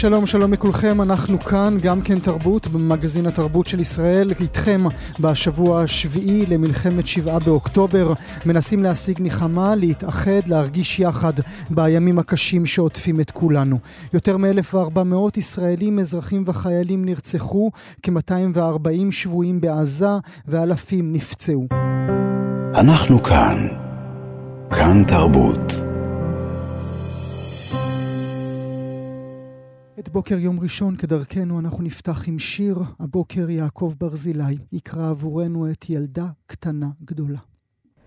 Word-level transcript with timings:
שלום, 0.00 0.26
שלום 0.26 0.52
לכולכם, 0.52 1.02
אנחנו 1.02 1.38
כאן, 1.40 1.76
גם 1.82 2.00
כן 2.00 2.18
תרבות, 2.18 2.66
במגזין 2.66 3.26
התרבות 3.26 3.66
של 3.66 3.80
ישראל, 3.80 4.32
איתכם 4.40 4.84
בשבוע 5.20 5.82
השביעי 5.82 6.46
למלחמת 6.46 7.06
שבעה 7.06 7.38
באוקטובר, 7.38 8.12
מנסים 8.46 8.82
להשיג 8.82 9.18
נחמה, 9.20 9.74
להתאחד, 9.74 10.40
להרגיש 10.46 11.00
יחד 11.00 11.32
בימים 11.70 12.18
הקשים 12.18 12.66
שעוטפים 12.66 13.20
את 13.20 13.30
כולנו. 13.30 13.78
יותר 14.14 14.36
מ-1,400 14.36 15.38
ישראלים, 15.38 15.98
אזרחים 15.98 16.44
וחיילים 16.46 17.04
נרצחו, 17.04 17.70
כ-240 18.02 19.10
שבויים 19.10 19.60
בעזה 19.60 20.08
ואלפים 20.48 21.12
נפצעו. 21.12 21.66
אנחנו 22.74 23.22
כאן, 23.22 23.68
כאן 24.70 25.04
תרבות. 25.04 25.87
את 29.98 30.08
בוקר 30.08 30.38
יום 30.38 30.60
ראשון 30.60 30.96
כדרכנו 30.96 31.60
אנחנו 31.60 31.84
נפתח 31.84 32.28
עם 32.28 32.38
שיר. 32.38 32.76
הבוקר 33.00 33.50
יעקב 33.50 33.94
ברזילי 33.98 34.56
יקרא 34.72 35.10
עבורנו 35.10 35.70
את 35.70 35.90
ילדה 35.90 36.26
קטנה 36.46 36.86
גדולה. 37.04 37.38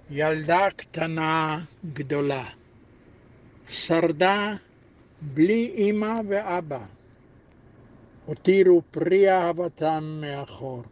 ילדה 0.10 0.68
קטנה 0.76 1.64
גדולה, 1.94 2.46
שרדה 3.70 4.56
בלי 5.22 5.74
אמא 5.78 6.14
ואבא, 6.30 6.86
הותירו 8.26 8.82
פרי 8.92 9.32
אהבתם 9.32 10.22
מאחור. 10.22 10.84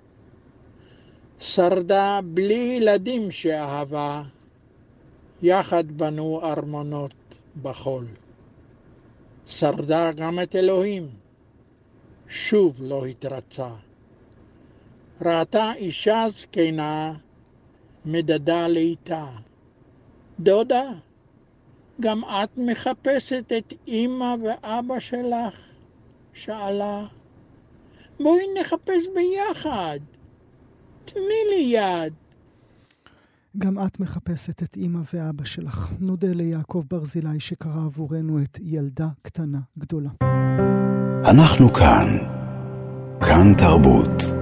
שרדה 1.39 2.19
בלי 2.33 2.77
ילדים 2.81 3.31
שאהבה, 3.31 4.23
יחד 5.41 5.91
בנו 5.91 6.41
ארמונות 6.43 7.13
בחול. 7.61 8.05
שרדה 9.49 10.11
גם 10.11 10.39
את 10.43 10.55
אלוהים, 10.55 11.09
שוב 12.27 12.75
לא 12.79 13.05
התרצה. 13.05 13.69
ראתה 15.21 15.73
אישה 15.75 16.25
זקנה, 16.29 17.13
מדדה 18.05 18.67
לאיתה. 18.67 19.27
דודה, 20.39 20.91
גם 22.01 22.23
את 22.23 22.49
מחפשת 22.57 23.51
את 23.57 23.73
אמא 23.87 24.35
ואבא 24.43 24.99
שלך? 24.99 25.55
שאלה. 26.33 27.05
בואי 28.19 28.43
נחפש 28.59 29.03
ביחד. 29.15 29.99
תני 31.05 31.41
לי 31.49 31.61
יד. 31.61 32.13
גם 33.57 33.79
את 33.79 33.99
מחפשת 33.99 34.63
את 34.63 34.77
אימא 34.77 34.99
ואבא 35.13 35.43
שלך. 35.43 35.91
נודה 35.99 36.33
ליעקב 36.33 36.83
ברזילי 36.89 37.39
שקרא 37.39 37.85
עבורנו 37.85 38.41
את 38.41 38.57
ילדה 38.61 39.07
קטנה 39.21 39.59
גדולה. 39.77 40.09
אנחנו 41.25 41.73
כאן. 41.73 42.17
כאן 43.21 43.53
תרבות. 43.57 44.38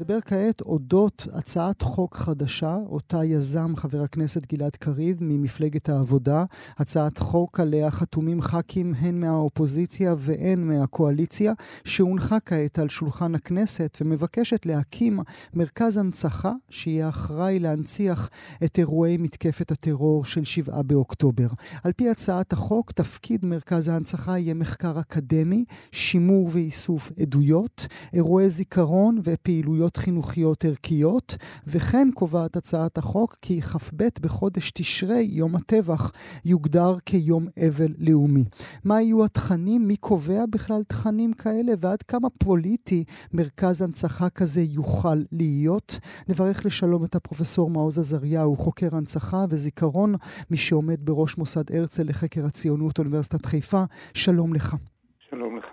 נדבר 0.00 0.18
כעת 0.20 0.60
אודות 0.60 1.26
הצעת 1.32 1.82
חוק 1.82 2.16
חדשה, 2.16 2.76
אותה 2.88 3.24
יזם 3.24 3.76
חבר 3.76 4.02
הכנסת 4.02 4.52
גלעד 4.52 4.76
קריב 4.76 5.18
ממפלגת 5.20 5.88
העבודה. 5.88 6.44
הצעת 6.76 7.18
חוק 7.18 7.60
עליה 7.60 7.90
חתומים 7.90 8.42
ח"כים 8.42 8.94
הן 8.98 9.20
מהאופוזיציה 9.20 10.14
והן 10.18 10.60
מהקואליציה, 10.60 11.52
שהונחה 11.84 12.40
כעת 12.40 12.78
על 12.78 12.88
שולחן 12.88 13.34
הכנסת 13.34 13.98
ומבקשת 14.00 14.66
להקים 14.66 15.20
מרכז 15.54 15.96
הנצחה 15.96 16.52
שיהיה 16.70 17.08
אחראי 17.08 17.58
להנציח 17.58 18.30
את 18.64 18.78
אירועי 18.78 19.16
מתקפת 19.16 19.70
הטרור 19.70 20.24
של 20.24 20.44
7 20.44 20.82
באוקטובר. 20.82 21.48
על 21.84 21.92
פי 21.92 22.10
הצעת 22.10 22.52
החוק, 22.52 22.92
תפקיד 22.92 23.46
מרכז 23.46 23.88
ההנצחה 23.88 24.38
יהיה 24.38 24.54
מחקר 24.54 25.00
אקדמי, 25.00 25.64
שימור 25.92 26.48
ואיסוף 26.52 27.12
עדויות, 27.20 27.86
אירועי 28.12 28.50
זיכרון 28.50 29.20
ופעילויות 29.24 29.87
חינוכיות 29.96 30.64
ערכיות, 30.64 31.36
וכן 31.66 32.08
קובעת 32.14 32.56
הצעת 32.56 32.98
החוק 32.98 33.36
כי 33.42 33.62
כ"ב 33.62 34.08
בחודש 34.20 34.70
תשרי, 34.70 35.28
יום 35.30 35.56
הטבח, 35.56 36.12
יוגדר 36.44 36.98
כיום 37.06 37.46
אבל 37.68 37.94
לאומי. 37.98 38.44
מה 38.84 39.02
יהיו 39.02 39.24
התכנים? 39.24 39.88
מי 39.88 39.96
קובע 39.96 40.44
בכלל 40.50 40.82
תכנים 40.84 41.32
כאלה? 41.32 41.72
ועד 41.78 42.02
כמה 42.02 42.28
פוליטי 42.30 43.04
מרכז 43.32 43.82
הנצחה 43.82 44.30
כזה 44.30 44.62
יוכל 44.62 45.22
להיות? 45.32 45.98
נברך 46.28 46.66
לשלום 46.66 47.04
את 47.04 47.14
הפרופסור 47.14 47.70
מעוז 47.70 47.98
עזריהו, 47.98 48.56
חוקר 48.56 48.96
הנצחה 48.96 49.44
וזיכרון, 49.50 50.14
מי 50.50 50.56
שעומד 50.56 51.06
בראש 51.06 51.38
מוסד 51.38 51.72
הרצל 51.72 52.02
לחקר 52.02 52.46
הציונות 52.46 52.98
אוניברסיטת 52.98 53.46
חיפה. 53.46 53.84
שלום 54.14 54.54
לך. 54.54 54.76
שלום 55.30 55.56
לך. 55.56 55.66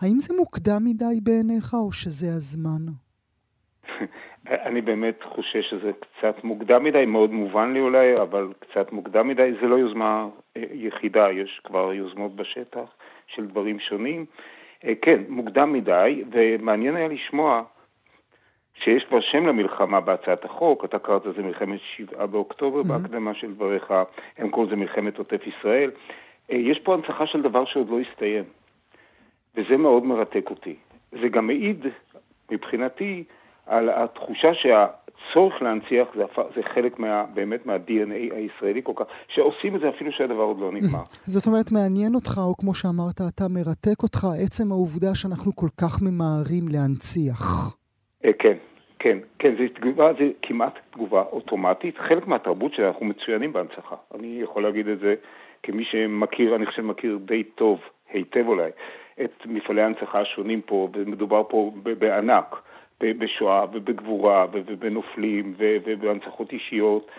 האם 0.00 0.20
זה 0.20 0.34
מוקדם 0.38 0.84
מדי 0.84 1.20
בעיניך 1.22 1.74
או 1.74 1.92
שזה 1.92 2.34
הזמן? 2.34 2.86
אני 4.68 4.80
באמת 4.80 5.22
חושש 5.22 5.70
שזה 5.70 5.90
קצת 6.00 6.44
מוקדם 6.44 6.84
מדי, 6.84 7.06
מאוד 7.06 7.32
מובן 7.32 7.72
לי 7.72 7.80
אולי, 7.80 8.16
אבל 8.16 8.48
קצת 8.58 8.92
מוקדם 8.92 9.28
מדי. 9.28 9.52
זה 9.60 9.66
לא 9.66 9.76
יוזמה 9.76 10.28
אה, 10.56 10.62
יחידה, 10.72 11.32
יש 11.32 11.60
כבר 11.64 11.92
יוזמות 11.92 12.36
בשטח 12.36 12.94
של 13.26 13.46
דברים 13.46 13.78
שונים. 13.78 14.24
אה, 14.84 14.92
כן, 15.02 15.22
מוקדם 15.28 15.72
מדי, 15.72 16.24
ומעניין 16.32 16.96
היה 16.96 17.08
לשמוע 17.08 17.62
שיש 18.74 19.04
כבר 19.04 19.20
שם 19.20 19.46
למלחמה 19.46 20.00
בהצעת 20.00 20.44
החוק, 20.44 20.84
אתה 20.84 20.98
קראת 20.98 21.26
לזה 21.26 21.42
מלחמת 21.42 21.80
שבעה 21.96 22.26
באוקטובר 22.26 22.80
mm-hmm. 22.80 22.88
בהקדמה 22.88 23.34
של 23.34 23.54
דבריך, 23.54 23.94
הם 24.38 24.50
קוראים 24.50 24.72
לזה 24.72 24.76
מלחמת 24.76 25.18
עוטף 25.18 25.46
ישראל. 25.46 25.90
אה, 26.50 26.56
יש 26.56 26.78
פה 26.78 26.94
הנצחה 26.94 27.26
של 27.26 27.42
דבר 27.42 27.64
שעוד 27.64 27.90
לא 27.90 28.00
הסתיים, 28.00 28.44
וזה 29.54 29.76
מאוד 29.76 30.04
מרתק 30.04 30.50
אותי. 30.50 30.74
זה 31.12 31.28
גם 31.28 31.46
מעיד, 31.46 31.86
מבחינתי, 32.50 33.24
על 33.66 33.88
התחושה 33.90 34.54
שהצורך 34.54 35.62
להנציח 35.62 36.08
זה, 36.14 36.24
זה 36.56 36.62
חלק 36.74 36.98
מה, 36.98 37.24
באמת 37.34 37.66
מה-DNA 37.66 38.34
הישראלי 38.34 38.80
כל 38.84 38.92
כך, 38.96 39.04
שעושים 39.28 39.76
את 39.76 39.80
זה 39.80 39.88
אפילו 39.88 40.12
שהדבר 40.12 40.42
עוד 40.42 40.58
לא 40.58 40.72
נגמר. 40.72 41.02
זאת 41.24 41.46
אומרת, 41.46 41.72
מעניין 41.72 42.14
אותך, 42.14 42.38
או 42.38 42.54
כמו 42.56 42.74
שאמרת, 42.74 43.20
אתה 43.34 43.44
מרתק 43.50 44.02
אותך, 44.02 44.26
עצם 44.44 44.72
העובדה 44.72 45.14
שאנחנו 45.14 45.52
כל 45.56 45.68
כך 45.80 46.02
ממהרים 46.02 46.64
להנציח. 46.72 47.42
אה, 48.24 48.32
כן, 48.38 48.56
כן, 48.98 49.18
כן, 49.38 49.54
זה 49.58 49.64
תגובה, 49.74 50.12
זה 50.18 50.30
כמעט 50.42 50.78
תגובה 50.90 51.22
אוטומטית. 51.32 51.98
חלק 51.98 52.26
מהתרבות 52.26 52.74
שאנחנו 52.74 53.06
מצוינים 53.06 53.52
בהנצחה. 53.52 53.96
אני 54.14 54.38
יכול 54.42 54.62
להגיד 54.62 54.88
את 54.88 54.98
זה 54.98 55.14
כמי 55.62 55.84
שמכיר, 55.84 56.56
אני 56.56 56.66
חושב 56.66 56.82
מכיר 56.82 57.18
די 57.24 57.42
טוב, 57.44 57.78
היטב 58.12 58.44
אולי, 58.48 58.70
את 59.24 59.32
מפעלי 59.46 59.82
ההנצחה 59.82 60.20
השונים 60.20 60.60
פה, 60.60 60.88
ומדובר 60.92 61.42
פה 61.48 61.72
בענק. 61.98 62.56
בשואה 63.18 63.64
ובגבורה 63.72 64.46
ובנופלים 64.52 65.54
ובהנצחות 65.58 66.52
אישיות. 66.52 67.10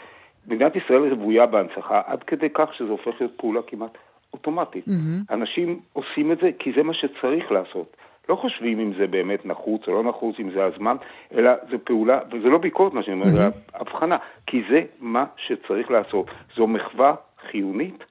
מדינת 0.48 0.76
ישראל 0.76 1.14
רוויה 1.14 1.46
בהנצחה 1.46 2.02
עד 2.06 2.24
כדי 2.24 2.48
כך 2.54 2.74
שזה 2.74 2.90
הופך 2.90 3.12
להיות 3.20 3.34
פעולה 3.38 3.62
כמעט 3.68 3.98
אוטומטית. 4.34 4.88
Mm-hmm. 4.88 5.34
אנשים 5.34 5.80
עושים 5.94 6.32
את 6.32 6.38
זה 6.42 6.50
כי 6.60 6.72
זה 6.76 6.84
מה 6.84 6.94
שצריך 6.94 7.52
לעשות. 7.52 7.98
לא 8.30 8.36
חושבים 8.36 8.80
אם 8.80 8.94
זה 8.98 9.08
באמת 9.08 9.46
נחוץ 9.46 9.88
או 9.88 9.94
לא 9.94 10.10
נחוץ, 10.10 10.36
אם 10.40 10.52
זה 10.52 10.66
הזמן, 10.66 10.96
אלא 11.34 11.52
זו 11.72 11.78
פעולה, 11.84 12.20
וזה 12.32 12.48
לא 12.48 12.58
ביקורת 12.58 12.94
מה 12.94 13.04
שאני 13.04 13.16
אומר, 13.16 13.30
זה 13.30 13.48
mm-hmm. 13.48 13.52
הבחנה, 13.74 14.18
כי 14.48 14.62
זה 14.70 14.82
מה 15.00 15.26
שצריך 15.38 15.92
לעשות. 15.92 16.28
זו 16.56 16.68
מחווה 16.68 17.16
חיונית, 17.52 18.04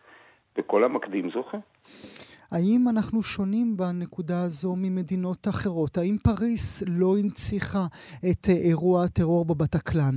וכל 0.56 0.84
המקדים 0.84 1.30
זוכה. 1.30 1.58
האם 2.52 2.80
אנחנו 2.92 3.22
שונים 3.22 3.76
בנקודה 3.76 4.42
הזו 4.44 4.74
ממדינות 4.76 5.48
אחרות? 5.48 5.98
האם 5.98 6.16
פריס 6.24 6.84
לא 6.88 7.10
הנציחה 7.18 7.84
את 8.30 8.42
אה, 8.48 8.54
אירוע 8.68 9.04
הטרור 9.04 9.44
בבטקלן? 9.44 10.16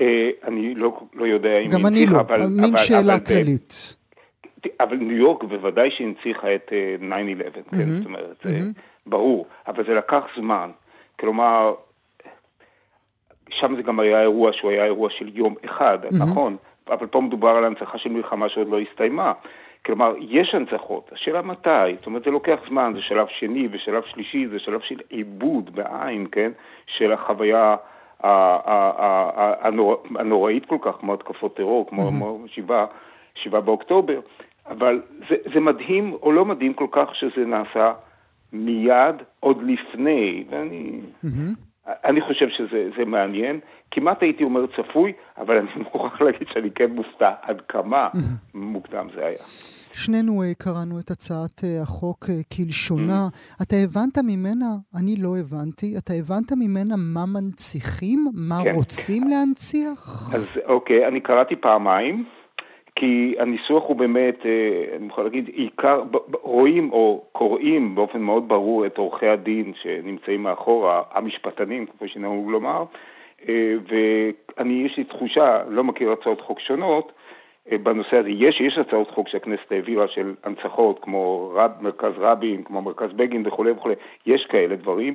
אה, 0.00 0.30
אני 0.48 0.74
לא, 0.74 1.00
לא 1.14 1.24
יודע 1.26 1.58
אם 1.58 1.68
גם 1.68 1.86
אני 1.86 2.06
לא, 2.12 2.20
אבל, 2.20 2.46
מין 2.46 2.76
שאלה 2.76 3.14
אבל, 3.14 3.24
כללית. 3.24 3.96
אבל 4.80 4.96
ניו 4.96 5.16
יורק 5.16 5.44
בוודאי 5.44 5.90
שהנציחה 5.90 6.54
את 6.54 6.70
9-11, 6.70 6.72
mm-hmm. 6.72 7.70
כן? 7.70 7.88
זאת 7.88 8.06
אומרת, 8.06 8.42
mm-hmm. 8.42 8.80
ברור, 9.06 9.46
אבל 9.66 9.84
זה 9.86 9.94
לקח 9.94 10.22
זמן. 10.36 10.70
כלומר, 11.20 11.74
שם 13.50 13.76
זה 13.76 13.82
גם 13.82 14.00
היה 14.00 14.22
אירוע 14.22 14.50
שהוא 14.52 14.70
היה 14.70 14.84
אירוע 14.84 15.10
של 15.10 15.30
יום 15.34 15.54
אחד, 15.64 15.98
mm-hmm. 16.04 16.24
נכון? 16.30 16.56
אבל 16.88 17.06
פה 17.06 17.20
מדובר 17.20 17.48
על 17.48 17.64
הנצחה 17.64 17.98
של 17.98 18.10
מלחמה 18.10 18.48
שעוד 18.48 18.68
לא 18.68 18.78
הסתיימה. 18.80 19.32
כלומר, 19.86 20.14
יש 20.20 20.54
הנצחות, 20.54 21.10
השאלה 21.12 21.42
מתי, 21.42 21.96
זאת 21.96 22.06
אומרת, 22.06 22.24
זה 22.24 22.30
לוקח 22.30 22.58
זמן, 22.68 22.92
זה 22.94 23.02
שלב 23.02 23.26
שני 23.38 23.68
ושלב 23.70 24.02
שלישי, 24.06 24.46
זה 24.46 24.58
שלב 24.58 24.80
של 24.80 25.00
עיבוד 25.08 25.70
בעין, 25.74 26.26
כן, 26.32 26.52
של 26.86 27.12
החוויה 27.12 27.76
הנוראית 30.18 30.66
כל 30.66 30.78
כך, 30.82 30.94
כמו 31.00 31.14
התקפות 31.14 31.56
טרור, 31.56 31.86
כמו 31.88 32.38
שבעה, 32.46 33.60
באוקטובר, 33.60 34.20
אבל 34.68 35.02
זה, 35.28 35.36
זה 35.54 35.60
מדהים 35.60 36.16
או 36.22 36.32
לא 36.32 36.44
מדהים 36.44 36.74
כל 36.74 36.88
כך 36.90 37.14
שזה 37.14 37.46
נעשה 37.46 37.92
מיד, 38.52 39.16
עוד 39.40 39.62
לפני, 39.62 40.44
ואני... 40.50 41.00
אני 42.04 42.20
חושב 42.20 42.46
שזה 42.48 43.04
מעניין, 43.04 43.60
כמעט 43.90 44.22
הייתי 44.22 44.44
אומר 44.44 44.66
צפוי, 44.66 45.12
אבל 45.38 45.56
אני 45.56 45.68
מוכרח 45.84 46.20
להגיד 46.20 46.48
שאני 46.52 46.70
כן 46.70 46.90
מופתע 46.90 47.30
עד 47.42 47.60
כמה 47.68 48.08
מוקדם 48.54 49.06
זה 49.14 49.26
היה. 49.26 49.38
שנינו 49.92 50.42
uh, 50.42 50.64
קראנו 50.64 50.98
את 51.00 51.10
הצעת 51.10 51.60
uh, 51.60 51.82
החוק 51.82 52.24
uh, 52.24 52.56
כלשונה. 52.56 53.28
אתה 53.62 53.76
הבנת 53.76 54.18
ממנה, 54.18 54.66
אני 55.00 55.14
לא 55.22 55.36
הבנתי, 55.40 55.94
אתה 55.98 56.12
הבנת 56.12 56.52
ממנה 56.52 56.94
מה 57.14 57.24
מנציחים? 57.26 58.26
מה 58.34 58.58
כן. 58.64 58.74
רוצים 58.74 59.22
להנציח? 59.28 60.00
אז 60.34 60.46
אוקיי, 60.64 61.08
אני 61.08 61.20
קראתי 61.20 61.56
פעמיים. 61.56 62.24
כי 62.96 63.34
הניסוח 63.38 63.84
הוא 63.84 63.96
באמת, 63.96 64.46
אה, 64.46 64.96
אני 64.96 65.06
יכול 65.06 65.24
להגיד, 65.24 65.48
עיקר, 65.48 66.02
רואים 66.42 66.92
או 66.92 67.24
קוראים 67.32 67.94
באופן 67.94 68.20
מאוד 68.20 68.48
ברור 68.48 68.86
את 68.86 68.98
עורכי 68.98 69.28
הדין 69.28 69.72
שנמצאים 69.82 70.42
מאחורה, 70.42 71.02
המשפטנים, 71.12 71.86
כפי 71.86 72.08
שנהוג 72.08 72.50
לומר, 72.50 72.84
אה, 73.48 73.74
ואני, 73.88 74.82
יש 74.86 74.96
לי 74.96 75.04
תחושה, 75.04 75.62
לא 75.68 75.84
מכיר 75.84 76.12
הצעות 76.12 76.40
חוק 76.40 76.60
שונות, 76.60 77.12
אה, 77.72 77.78
בנושא 77.78 78.16
הזה. 78.16 78.30
יש, 78.30 78.60
יש 78.60 78.78
הצעות 78.78 79.10
חוק 79.10 79.28
שהכנסת 79.28 79.72
העבירה 79.72 80.08
של 80.08 80.34
הנצחות, 80.44 80.98
כמו 81.02 81.52
רב, 81.54 81.70
מרכז 81.80 82.12
רבין, 82.18 82.62
כמו 82.62 82.82
מרכז 82.82 83.12
בגין 83.12 83.42
וכולי 83.46 83.70
וכולי, 83.70 83.94
יש 84.26 84.46
כאלה 84.46 84.76
דברים. 84.76 85.14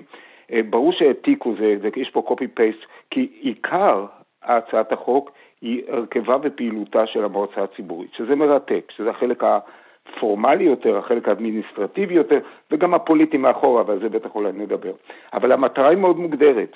ברור 0.69 0.92
שהעתיקו, 0.92 1.54
זה, 1.60 1.75
זה, 1.81 1.89
יש 1.95 2.10
פה 2.10 2.24
copy-paste, 2.28 2.86
כי 3.10 3.30
עיקר 3.42 4.06
הצעת 4.44 4.92
החוק 4.92 5.31
היא 5.61 5.83
הרכבה 5.87 6.37
ופעילותה 6.43 7.07
של 7.07 7.23
המועצה 7.23 7.63
הציבורית, 7.63 8.13
שזה 8.13 8.35
מרתק, 8.35 8.91
שזה 8.97 9.09
החלק 9.09 9.43
הפורמלי 9.43 10.63
יותר, 10.63 10.97
החלק 10.97 11.27
האדמיניסטרטיבי 11.27 12.13
יותר, 12.13 12.39
וגם 12.71 12.93
הפוליטי 12.93 13.37
מאחורה, 13.37 13.83
ועל 13.87 13.99
זה 13.99 14.09
בטח 14.09 14.35
אולי 14.35 14.51
נדבר. 14.53 14.91
אבל 15.33 15.51
המטרה 15.51 15.89
היא 15.89 15.97
מאוד 15.97 16.17
מוגדרת. 16.17 16.75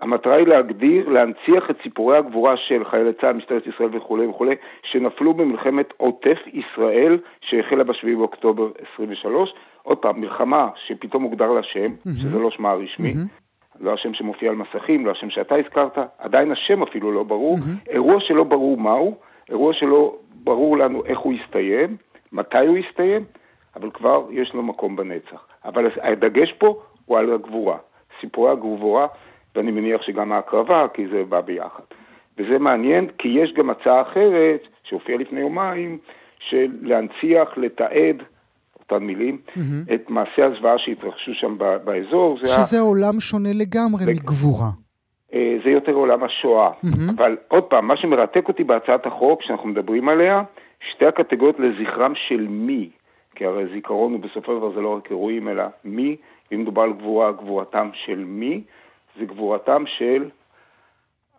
המטרה 0.00 0.36
היא 0.36 0.46
להגדיר, 0.46 1.08
להנציח 1.08 1.70
את 1.70 1.76
סיפורי 1.82 2.18
הגבורה 2.18 2.56
של 2.56 2.84
חיילי 2.84 3.12
צה"ל, 3.12 3.32
משטרת 3.32 3.66
ישראל 3.66 3.96
וכולי 3.96 4.26
וכולי, 4.26 4.54
שנפלו 4.82 5.34
במלחמת 5.34 5.92
עוטף 5.96 6.38
ישראל 6.52 7.18
שהחלה 7.40 7.84
ב-7 7.84 8.16
באוקטובר 8.16 8.68
23. 8.94 9.54
עוד 9.82 9.98
פעם, 9.98 10.20
מלחמה 10.20 10.68
שפתאום 10.86 11.22
הוגדר 11.22 11.52
לה 11.52 11.62
שם, 11.62 11.84
mm-hmm. 11.84 12.10
שזה 12.10 12.38
לא 12.38 12.50
שמה 12.50 12.70
הרשמי, 12.70 13.10
mm-hmm. 13.10 13.45
לא 13.80 13.94
השם 13.94 14.14
שמופיע 14.14 14.50
על 14.50 14.56
מסכים, 14.56 15.06
לא 15.06 15.10
השם 15.10 15.30
שאתה 15.30 15.54
הזכרת, 15.54 15.98
עדיין 16.18 16.52
השם 16.52 16.82
אפילו 16.82 17.12
לא 17.12 17.22
ברור, 17.22 17.56
mm-hmm. 17.56 17.90
אירוע 17.90 18.20
שלא 18.20 18.44
ברור 18.44 18.76
מהו, 18.76 19.14
אירוע 19.48 19.72
שלא 19.72 20.16
ברור 20.34 20.78
לנו 20.78 21.04
איך 21.04 21.18
הוא 21.18 21.32
יסתיים, 21.32 21.96
מתי 22.32 22.66
הוא 22.66 22.78
יסתיים, 22.78 23.24
אבל 23.76 23.90
כבר 23.90 24.26
יש 24.30 24.54
לו 24.54 24.62
מקום 24.62 24.96
בנצח. 24.96 25.46
אבל 25.64 25.90
הדגש 26.02 26.52
פה 26.52 26.82
הוא 27.06 27.18
על 27.18 27.32
הגבורה, 27.32 27.76
סיפורי 28.20 28.50
הגבורה, 28.50 29.06
ואני 29.56 29.70
מניח 29.70 30.02
שגם 30.02 30.32
ההקרבה, 30.32 30.86
כי 30.94 31.06
זה 31.06 31.24
בא 31.28 31.40
ביחד. 31.40 31.82
וזה 32.38 32.58
מעניין, 32.58 33.08
כי 33.18 33.28
יש 33.28 33.52
גם 33.52 33.70
הצעה 33.70 34.02
אחרת, 34.02 34.60
שהופיעה 34.82 35.18
לפני 35.18 35.40
יומיים, 35.40 35.98
של 36.38 36.68
להנציח, 36.82 37.58
לתעד 37.58 38.22
אותן 38.90 39.04
מילים, 39.04 39.38
mm-hmm. 39.48 39.94
את 39.94 40.10
מעשי 40.10 40.42
הזוועה 40.42 40.78
שהתרחשו 40.78 41.34
שם 41.34 41.58
באזור. 41.84 42.36
שזה 42.36 42.76
היה... 42.76 42.86
עולם 42.86 43.20
שונה 43.20 43.48
לגמרי 43.54 44.04
זה... 44.04 44.10
מגבורה. 44.10 44.70
אה, 45.34 45.56
זה 45.64 45.70
יותר 45.70 45.92
עולם 45.92 46.24
השואה. 46.24 46.70
Mm-hmm. 46.70 47.12
אבל 47.16 47.36
עוד 47.48 47.64
פעם, 47.64 47.86
מה 47.86 47.96
שמרתק 47.96 48.48
אותי 48.48 48.64
בהצעת 48.64 49.06
החוק 49.06 49.42
שאנחנו 49.42 49.68
מדברים 49.68 50.08
עליה, 50.08 50.42
שתי 50.92 51.06
הקטגוריות 51.06 51.56
לזכרם 51.58 52.12
של 52.28 52.46
מי, 52.48 52.90
כי 53.34 53.46
הרי 53.46 53.66
זיכרון 53.66 54.12
הוא 54.12 54.20
בסופו 54.20 54.52
של 54.52 54.58
דבר 54.58 54.74
זה 54.74 54.80
לא 54.80 54.96
רק 54.96 55.10
אירועים, 55.10 55.48
אלא 55.48 55.64
מי, 55.84 56.16
אם 56.52 56.60
מדובר 56.60 56.82
על 56.82 56.92
גבורה, 56.92 57.32
גבורתם 57.32 57.90
של 57.92 58.24
מי, 58.26 58.62
זה 59.18 59.24
גבורתם 59.24 59.84
של 59.86 60.28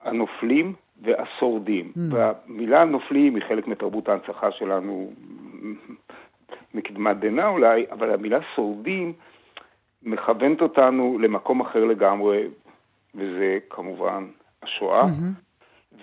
הנופלים 0.04 0.74
והשורדים. 1.02 1.92
Mm. 1.96 2.00
והמילה 2.12 2.86
נופלים 2.86 3.36
היא 3.36 3.44
חלק 3.48 3.68
מתרבות 3.68 4.10
ההנצחה 4.10 4.52
שלנו 4.52 5.12
מקדמת 6.74 7.20
דנא 7.20 7.48
אולי, 7.48 7.86
אבל 7.92 8.14
המילה 8.14 8.40
שורדים 8.56 9.14
מכוונת 10.04 10.62
אותנו 10.62 11.18
למקום 11.22 11.62
אחר 11.62 11.86
לגמרי, 11.86 12.48
וזה 13.16 13.58
כמובן 13.70 14.28
השואה. 14.64 15.04
Mm-hmm. 15.04 15.47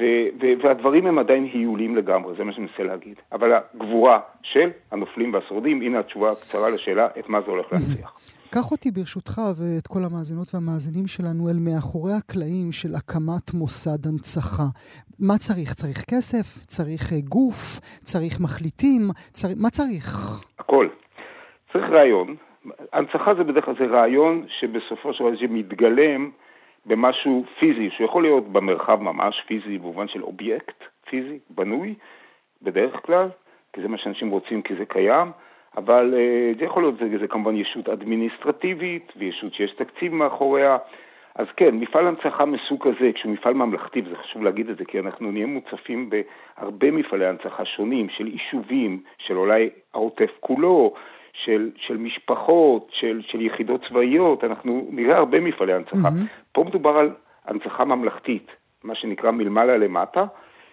ו- 0.00 0.28
ו- 0.40 0.62
והדברים 0.62 1.06
הם 1.06 1.18
עדיין 1.18 1.44
היולים 1.52 1.96
לגמרי, 1.96 2.34
זה 2.36 2.44
מה 2.44 2.52
שאני 2.52 2.66
מנסה 2.66 2.82
להגיד. 2.82 3.16
אבל 3.32 3.52
הגבורה 3.52 4.20
של 4.42 4.70
הנופלים 4.90 5.34
והשורדים, 5.34 5.82
הנה 5.82 5.98
התשובה 5.98 6.30
הקצרה 6.30 6.70
לשאלה, 6.70 7.08
את 7.18 7.28
מה 7.28 7.40
זה 7.40 7.50
הולך 7.50 7.72
להצליח. 7.72 8.16
קח 8.54 8.70
אותי 8.70 8.90
ברשותך 8.90 9.40
ואת 9.56 9.86
כל 9.86 9.98
המאזינות 10.04 10.46
והמאזינים 10.54 11.06
שלנו 11.06 11.48
אל 11.48 11.58
מאחורי 11.66 12.12
הקלעים 12.12 12.72
של 12.72 12.94
הקמת 12.94 13.54
מוסד 13.54 14.06
הנצחה. 14.08 14.68
מה 15.20 15.34
צריך? 15.38 15.72
צריך 15.72 16.04
כסף? 16.10 16.66
צריך 16.66 17.12
אה, 17.12 17.18
גוף? 17.28 17.80
צריך 17.98 18.40
מחליטים? 18.40 19.02
צר... 19.32 19.48
מה 19.62 19.70
צריך? 19.70 20.06
הכל. 20.58 20.88
צריך 21.72 21.84
רעיון. 21.90 22.36
הנצחה 22.92 23.34
זה 23.34 23.44
בדרך 23.44 23.64
כלל 23.64 23.74
זה 23.78 23.84
רעיון 23.84 24.46
שבסופו 24.60 25.12
של 25.14 25.24
דבר 25.24 25.32
מתגלם 25.50 26.30
במשהו 26.86 27.44
פיזי, 27.58 27.90
שיכול 27.90 28.22
להיות 28.22 28.48
במרחב 28.48 29.02
ממש 29.02 29.42
פיזי, 29.46 29.78
במובן 29.78 30.08
של 30.08 30.22
אובייקט 30.22 30.84
פיזי, 31.10 31.38
בנוי, 31.50 31.94
בדרך 32.62 33.06
כלל, 33.06 33.28
כי 33.72 33.80
זה 33.82 33.88
מה 33.88 33.98
שאנשים 33.98 34.30
רוצים 34.30 34.62
כי 34.62 34.74
זה 34.74 34.84
קיים, 34.84 35.30
אבל 35.76 36.14
uh, 36.14 36.58
זה 36.58 36.64
יכול 36.64 36.82
להיות, 36.82 36.94
זה, 36.98 37.18
זה 37.20 37.28
כמובן 37.28 37.56
ישות 37.56 37.88
אדמיניסטרטיבית, 37.88 39.12
וישות 39.16 39.54
שיש 39.54 39.70
תקציב 39.70 40.14
מאחוריה. 40.14 40.76
אז 41.34 41.46
כן, 41.56 41.74
מפעל 41.74 42.06
הנצחה 42.06 42.44
מסוג 42.44 42.88
כזה, 42.88 43.10
כשהוא 43.14 43.32
מפעל 43.32 43.54
ממלכתי, 43.54 44.00
וזה 44.00 44.16
חשוב 44.16 44.42
להגיד 44.42 44.70
את 44.70 44.76
זה, 44.76 44.84
כי 44.84 44.98
אנחנו 44.98 45.32
נהיה 45.32 45.46
מוצפים 45.46 46.10
בהרבה 46.10 46.90
מפעלי 46.90 47.26
הנצחה 47.26 47.64
שונים, 47.64 48.08
של 48.08 48.26
יישובים, 48.26 49.02
של 49.18 49.36
אולי 49.36 49.70
העוטף 49.94 50.30
כולו, 50.40 50.94
של, 51.34 51.70
של 51.76 51.96
משפחות, 51.96 52.88
של, 52.90 53.22
של 53.26 53.40
יחידות 53.40 53.80
צבאיות, 53.88 54.44
אנחנו 54.44 54.88
נראה 54.90 55.16
הרבה 55.16 55.40
מפעלי 55.40 55.72
הנצחה. 55.72 56.08
Mm-hmm. 56.08 56.52
פה 56.52 56.64
מדובר 56.64 56.96
על 56.96 57.10
הנצחה 57.44 57.84
ממלכתית, 57.84 58.46
מה 58.84 58.94
שנקרא 58.94 59.30
מלמעלה 59.30 59.76
למטה, 59.76 60.24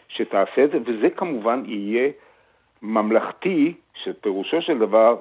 שתעשה 0.08 0.64
את 0.64 0.72
זה, 0.72 0.78
וזה 0.86 1.10
כמובן 1.10 1.64
יהיה 1.66 2.10
ממלכתי, 2.82 3.74
שפירושו 4.04 4.62
של 4.62 4.78
דבר 4.78 5.18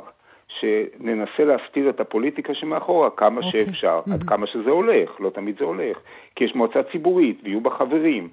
שננסה 0.49 1.45
להסתיר 1.45 1.91
את 1.91 2.00
הפוליטיקה 2.00 2.55
שמאחורה 2.55 3.11
כמה 3.11 3.41
okay. 3.41 3.45
אוקיי. 3.45 3.61
שאפשר, 3.61 4.00
mm-hmm. 4.07 4.15
עד 4.15 4.23
כמה 4.23 4.47
שזה 4.47 4.71
הולך, 4.71 5.21
לא 5.21 5.31
תמיד 5.31 5.59
זה 5.59 5.65
הולך, 5.65 5.99
כי 6.37 6.45
יש 6.45 6.55
מועצה 6.55 6.83
ציבורית 6.93 7.41
ויהיו 7.43 7.61
בה 7.61 7.71
חברים. 7.71 8.29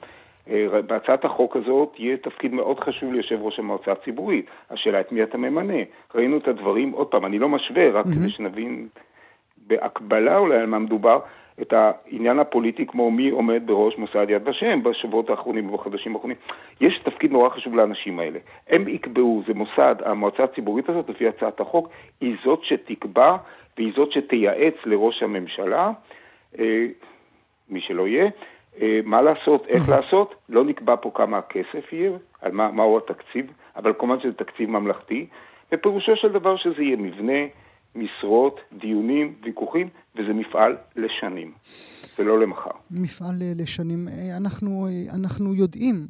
אה, 0.50 0.82
בהצעת 0.82 1.26
החוק 1.26 1.56
הזאת 1.56 1.96
יהיה 2.00 2.18
תפקיד 2.18 2.54
מאוד 2.54 2.80
חשוב 2.80 3.14
ליושב 3.14 3.38
ראש 3.42 3.60
המועצה 3.60 3.92
הציבורית. 3.92 4.46
השאלה 4.70 5.00
את 5.00 5.12
מי 5.12 5.24
אתה 5.24 5.38
ממנה. 5.38 5.84
ראינו 6.16 6.38
את 6.38 6.48
הדברים, 6.48 6.92
עוד 6.92 7.08
פעם, 7.08 7.26
אני 7.26 7.40
לא 7.40 7.50
משווה, 7.50 7.90
רק 7.92 8.06
mm-hmm. 8.06 8.16
כדי 8.16 8.30
שנבין 8.30 8.88
בהקבלה 9.68 10.38
אולי 10.38 10.58
על 10.58 10.66
מה 10.66 10.80
מדובר, 10.80 11.20
את 11.62 11.74
העניין 11.74 12.40
הפוליטי 12.40 12.86
כמו 12.86 13.12
מי 13.12 13.30
עומד 13.30 13.62
בראש 13.66 13.98
מוסד 13.98 14.30
יד 14.30 14.48
ושם 14.48 14.84
בשבועות 14.84 15.30
האחרונים 15.30 15.70
ובחודשים 15.70 16.16
האחרונים. 16.16 16.38
יש 16.82 17.00
תפקיד 17.04 17.32
נורא 17.32 17.50
חשוב 17.50 17.76
לאנשים 17.76 18.20
האלה. 18.20 18.40
הם 18.70 18.88
יקבעו, 18.88 19.44
זה 19.48 19.54
מוסד, 19.54 19.96
המועצה 20.06 20.44
הציבורית 20.44 20.90
הזאת, 20.90 21.10
לפי 21.10 21.28
הצעת 21.28 21.60
החוק, 21.60 21.90
היא 22.22 22.36
זאת 22.44 22.64
שתקבע 22.64 23.38
והיא 23.78 23.94
זאת 23.96 24.12
שתייעץ 24.12 24.74
לראש 24.86 25.24
הממשלה, 25.24 25.92
אה, 26.60 26.86
מי 27.70 27.82
שלא 27.82 28.08
יהיה, 28.08 28.30
מה 29.04 29.22
לעשות, 29.22 29.66
איך 29.68 29.90
לעשות, 29.90 30.36
לא 30.50 30.64
נקבע 30.64 30.96
פה 31.02 31.12
כמה 31.16 31.38
הכסף 31.38 31.94
יהיה, 31.94 32.12
על 32.42 32.52
מה, 32.52 32.72
מהו 32.72 32.98
התקציב, 32.98 33.52
אבל 33.76 33.94
כמובן 34.00 34.20
שזה 34.20 34.34
תקציב 34.34 34.70
ממלכתי, 34.70 35.28
ופירושו 35.72 36.16
של 36.16 36.32
דבר 36.32 36.58
שזה 36.58 36.84
יהיה 36.84 36.98
מבנה, 36.98 37.40
משרות, 37.96 38.60
דיונים, 38.80 39.36
ויכוחים, 39.44 39.90
וזה 40.16 40.34
מפעל 40.34 40.78
לשנים. 40.96 41.52
ולא 42.20 42.40
למחר. 42.40 42.70
מפעל 42.92 43.42
אה, 43.42 43.52
לשנים. 43.56 44.08
אה, 44.08 44.38
אנחנו, 44.38 44.88
אה, 44.88 45.14
אנחנו 45.14 45.56
יודעים, 45.56 46.08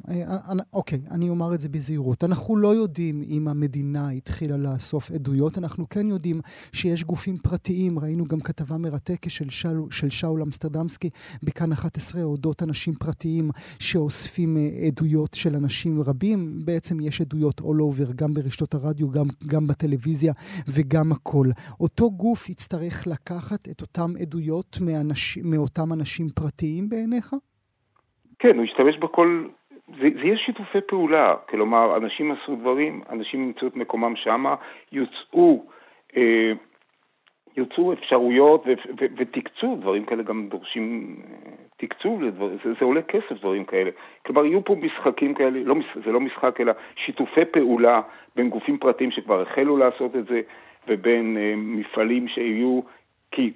אוקיי, 0.72 1.00
אני 1.10 1.28
אומר 1.28 1.54
את 1.54 1.60
זה 1.60 1.68
בזהירות. 1.68 2.24
אנחנו 2.24 2.56
לא 2.56 2.74
יודעים 2.74 3.22
אם 3.28 3.48
המדינה 3.48 4.10
התחילה 4.10 4.56
לאסוף 4.56 5.10
עדויות, 5.10 5.58
אנחנו 5.58 5.88
כן 5.88 6.06
יודעים 6.06 6.40
שיש 6.72 7.04
גופים 7.04 7.36
פרטיים, 7.36 7.98
ראינו 7.98 8.24
גם 8.24 8.40
כתבה 8.40 8.78
מרתקת 8.78 9.30
של, 9.30 9.50
של, 9.50 9.76
של 9.90 10.10
שאול 10.10 10.42
אמסטרדמסקי 10.42 11.10
בכאן 11.42 11.72
11 11.72 12.22
אודות 12.22 12.62
אנשים 12.62 12.94
פרטיים 12.94 13.50
שאוספים 13.78 14.56
עדויות 14.86 15.34
של 15.34 15.54
אנשים 15.54 16.02
רבים. 16.02 16.60
בעצם 16.64 17.00
יש 17.00 17.20
עדויות 17.20 17.60
all 17.60 17.64
over, 17.64 18.12
גם 18.16 18.34
ברשתות 18.34 18.74
הרדיו, 18.74 19.10
גם, 19.10 19.26
גם 19.46 19.66
בטלוויזיה 19.66 20.32
וגם 20.68 21.12
הכל. 21.12 21.46
אותו 21.80 22.10
גוף 22.10 22.48
יצטרך 22.48 23.06
לקחת 23.12 23.62
את 23.70 23.80
אותן 23.80 24.10
עדויות 24.22 24.76
מאנש, 24.86 25.38
מאותם 25.50 25.88
אנשים 25.98 26.26
פרטיים 26.28 26.88
בעיניך? 26.88 27.34
כן, 28.38 28.56
הוא 28.56 28.64
השתמש 28.64 28.96
בכל... 28.98 29.48
זה, 29.88 30.08
זה 30.14 30.20
יהיה 30.24 30.36
שיתופי 30.36 30.80
פעולה, 30.88 31.34
כלומר, 31.48 31.96
אנשים 31.96 32.32
עשו 32.32 32.56
דברים, 32.56 33.02
אנשים 33.10 33.42
ימצאו 33.42 33.68
את 33.68 33.76
מקומם 33.76 34.16
שמה, 34.16 34.54
יוצאו, 34.92 35.64
אה, 36.16 36.52
יוצאו 37.56 37.92
אפשרויות 37.92 38.66
ו, 38.66 38.70
ו, 39.00 39.04
ותקצוב, 39.16 39.80
דברים 39.80 40.04
כאלה 40.04 40.22
גם 40.22 40.48
דורשים 40.48 41.16
אה, 41.24 41.50
תקצוב 41.76 42.22
לדברים, 42.22 42.58
זה, 42.64 42.72
זה 42.80 42.84
עולה 42.84 43.02
כסף 43.02 43.32
דברים 43.40 43.64
כאלה. 43.64 43.90
כלומר, 44.26 44.44
יהיו 44.44 44.64
פה 44.64 44.74
משחקים 44.74 45.34
כאלה, 45.34 45.60
לא, 45.64 45.74
זה 46.04 46.12
לא 46.12 46.20
משחק 46.20 46.60
אלא 46.60 46.72
שיתופי 46.96 47.44
פעולה 47.44 48.00
בין 48.36 48.48
גופים 48.50 48.78
פרטיים 48.78 49.10
שכבר 49.10 49.42
החלו 49.42 49.76
לעשות 49.76 50.16
את 50.16 50.26
זה, 50.26 50.40
ובין 50.88 51.36
אה, 51.36 51.54
מפעלים 51.56 52.28
שיהיו, 52.28 52.80
כי 53.30 53.52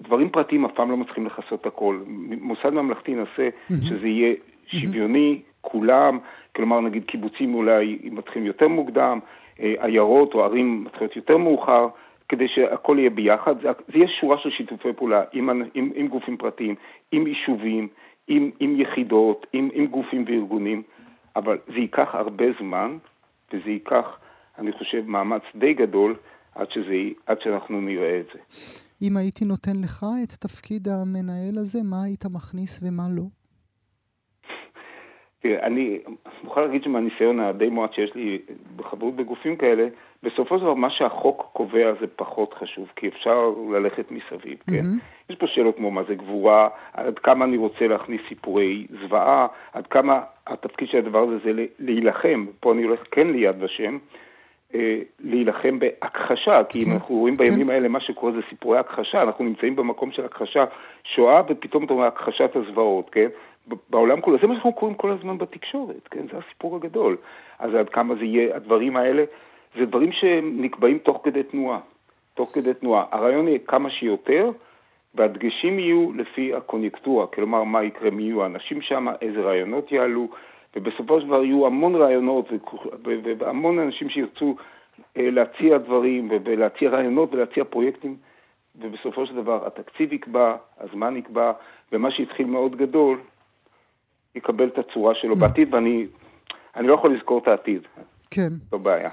דברים 0.00 0.30
פרטיים 0.30 0.64
אף 0.64 0.70
פעם 0.74 0.90
לא 0.90 0.96
מצליחים 0.96 1.26
לכסות 1.26 1.66
הכל. 1.66 2.00
מוסד 2.40 2.70
ממלכתי 2.70 3.10
ינסה 3.10 3.48
שזה 3.88 4.08
יהיה 4.08 4.34
שוויוני, 4.66 5.40
כולם, 5.60 6.18
כלומר 6.56 6.80
נגיד 6.80 7.04
קיבוצים 7.04 7.54
אולי 7.54 7.98
מתחילים 8.02 8.46
יותר 8.46 8.68
מוקדם, 8.68 9.18
אה, 9.60 9.74
עיירות 9.78 10.34
או 10.34 10.44
ערים 10.44 10.84
מתחילות 10.84 11.16
יותר 11.16 11.36
מאוחר, 11.36 11.88
כדי 12.28 12.48
שהכל 12.48 12.96
יהיה 12.98 13.10
ביחד. 13.10 13.62
זה, 13.62 13.68
זה 13.88 13.98
יהיה 13.98 14.08
שורה 14.20 14.38
של 14.38 14.50
שיתופי 14.50 14.92
פעולה 14.92 15.22
עם, 15.32 15.50
עם, 15.74 15.90
עם 15.94 16.08
גופים 16.08 16.36
פרטיים, 16.36 16.74
עם 17.12 17.26
יישובים, 17.26 17.88
עם, 18.28 18.50
עם 18.60 18.80
יחידות, 18.80 19.46
עם, 19.52 19.68
עם 19.72 19.86
גופים 19.86 20.24
וארגונים, 20.26 20.82
אבל 21.36 21.58
זה 21.66 21.78
ייקח 21.78 22.14
הרבה 22.14 22.44
זמן, 22.60 22.96
וזה 23.52 23.70
ייקח, 23.70 24.18
אני 24.58 24.72
חושב, 24.72 25.02
מאמץ 25.06 25.42
די 25.54 25.74
גדול 25.74 26.14
עד, 26.54 26.70
שזה, 26.70 26.94
עד 27.26 27.40
שאנחנו 27.40 27.80
נראה 27.80 28.20
את 28.20 28.26
זה. 28.34 28.38
אם 29.02 29.16
הייתי 29.16 29.44
נותן 29.44 29.80
לך 29.84 30.06
את 30.22 30.32
תפקיד 30.32 30.88
המנהל 30.88 31.58
הזה, 31.58 31.78
מה 31.84 32.02
היית 32.02 32.24
מכניס 32.24 32.80
ומה 32.82 33.02
לא? 33.16 33.22
תראה, 35.42 35.66
אני 35.66 35.98
מוכן 36.44 36.60
להגיד 36.60 36.82
שמהניסיון 36.82 37.40
הדי 37.40 37.68
מועט 37.68 37.94
שיש 37.94 38.14
לי 38.14 38.38
בחברות 38.76 39.16
בגופים 39.16 39.56
כאלה, 39.56 39.88
בסופו 40.22 40.58
של 40.58 40.64
דבר 40.64 40.74
מה 40.74 40.90
שהחוק 40.90 41.50
קובע 41.52 41.92
זה 42.00 42.06
פחות 42.16 42.54
חשוב, 42.54 42.88
כי 42.96 43.08
אפשר 43.08 43.50
ללכת 43.72 44.10
מסביב, 44.10 44.58
mm-hmm. 44.58 44.72
כן? 44.72 44.84
יש 45.30 45.36
פה 45.36 45.46
שאלות 45.46 45.76
כמו 45.76 45.90
מה 45.90 46.02
זה 46.08 46.14
גבורה, 46.14 46.68
עד 46.92 47.18
כמה 47.18 47.44
אני 47.44 47.56
רוצה 47.56 47.86
להכניס 47.86 48.20
סיפורי 48.28 48.86
זוועה, 49.00 49.46
עד 49.72 49.86
כמה 49.86 50.20
התפקיד 50.46 50.88
של 50.88 50.98
הדבר 50.98 51.18
הזה 51.18 51.38
זה 51.44 51.64
להילחם, 51.78 52.46
פה 52.60 52.72
אני 52.72 52.82
הולך 52.82 53.00
כן 53.10 53.26
ליד 53.26 53.62
ושם, 53.62 53.98
להילחם 55.20 55.78
בהכחשה, 55.78 56.64
כי 56.68 56.78
אם 56.78 56.84
כן, 56.84 56.90
אנחנו 56.90 57.14
רואים 57.14 57.36
כן. 57.36 57.42
בימים 57.42 57.70
האלה 57.70 57.88
מה 57.88 58.00
שקורה 58.00 58.32
זה 58.32 58.40
סיפורי 58.48 58.78
הכחשה, 58.78 59.22
אנחנו 59.22 59.44
נמצאים 59.44 59.76
במקום 59.76 60.12
של 60.12 60.24
הכחשה 60.24 60.64
שואה 61.04 61.42
ופתאום 61.48 61.84
אתה 61.84 61.92
אומר 61.92 62.06
הכחשת 62.06 62.50
הזוועות, 62.56 63.10
כן? 63.10 63.28
בעולם 63.90 64.20
כולו, 64.20 64.38
זה 64.38 64.46
מה 64.46 64.54
שאנחנו 64.54 64.72
קוראים 64.72 64.96
כל 64.96 65.10
הזמן 65.10 65.38
בתקשורת, 65.38 66.08
כן? 66.10 66.22
זה 66.32 66.38
הסיפור 66.38 66.76
הגדול. 66.76 67.16
אז 67.58 67.74
עד 67.74 67.88
כמה 67.88 68.14
זה 68.14 68.24
יהיה, 68.24 68.56
הדברים 68.56 68.96
האלה, 68.96 69.24
זה 69.78 69.86
דברים 69.86 70.12
שנקבעים 70.12 70.98
תוך 70.98 71.20
כדי 71.24 71.42
תנועה, 71.42 71.78
תוך 72.34 72.50
כדי 72.54 72.74
תנועה. 72.74 73.04
הרעיון 73.10 73.48
יהיה 73.48 73.58
כמה 73.58 73.90
שיותר, 73.90 74.50
והדגשים 75.14 75.78
יהיו 75.78 76.12
לפי 76.16 76.54
הקוניונקטורה, 76.54 77.26
כלומר 77.26 77.64
מה 77.64 77.84
יקרה, 77.84 78.10
מי 78.10 78.22
יהיו 78.22 78.42
האנשים 78.42 78.82
שם, 78.82 79.06
איזה 79.20 79.40
רעיונות 79.40 79.92
יעלו, 79.92 80.28
ובסופו 80.76 81.20
של 81.20 81.26
דבר 81.26 81.44
יהיו 81.44 81.66
המון 81.66 81.94
רעיונות 81.94 82.48
והמון 83.38 83.78
אנשים 83.78 84.08
שירצו 84.08 84.56
אה, 85.16 85.30
להציע 85.30 85.78
דברים 85.78 86.30
ולהציע 86.44 86.90
רעיונות 86.90 87.34
ולהציע 87.34 87.64
פרויקטים, 87.64 88.16
ובסופו 88.80 89.26
של 89.26 89.34
דבר 89.34 89.66
התקציב 89.66 90.12
יקבע, 90.12 90.56
הזמן 90.80 91.16
יקבע, 91.16 91.52
ומה 91.92 92.10
שהתחיל 92.10 92.46
מאוד 92.46 92.76
גדול 92.76 93.20
יקבל 94.34 94.68
את 94.68 94.78
הצורה 94.78 95.14
שלו 95.14 95.36
בעתיד, 95.36 95.74
ואני 95.74 96.04
לא 96.76 96.94
יכול 96.94 97.14
לזכור 97.14 97.38
את 97.38 97.48
העתיד. 97.48 97.82
כן. 98.30 98.48
זו 98.70 98.78
בעיה. 98.78 99.08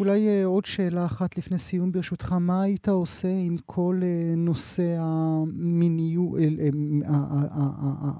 אולי 0.00 0.20
אה, 0.28 0.46
עוד 0.46 0.64
שאלה 0.64 1.04
אחת 1.10 1.38
לפני 1.38 1.58
סיום 1.58 1.92
ברשותך, 1.92 2.28
מה 2.48 2.62
היית 2.62 2.88
עושה 2.88 3.28
עם 3.46 3.56
כל 3.66 3.96
אה, 4.02 4.32
נושא 4.36 4.88
המיניות, 5.04 6.32
אה, 6.38 6.68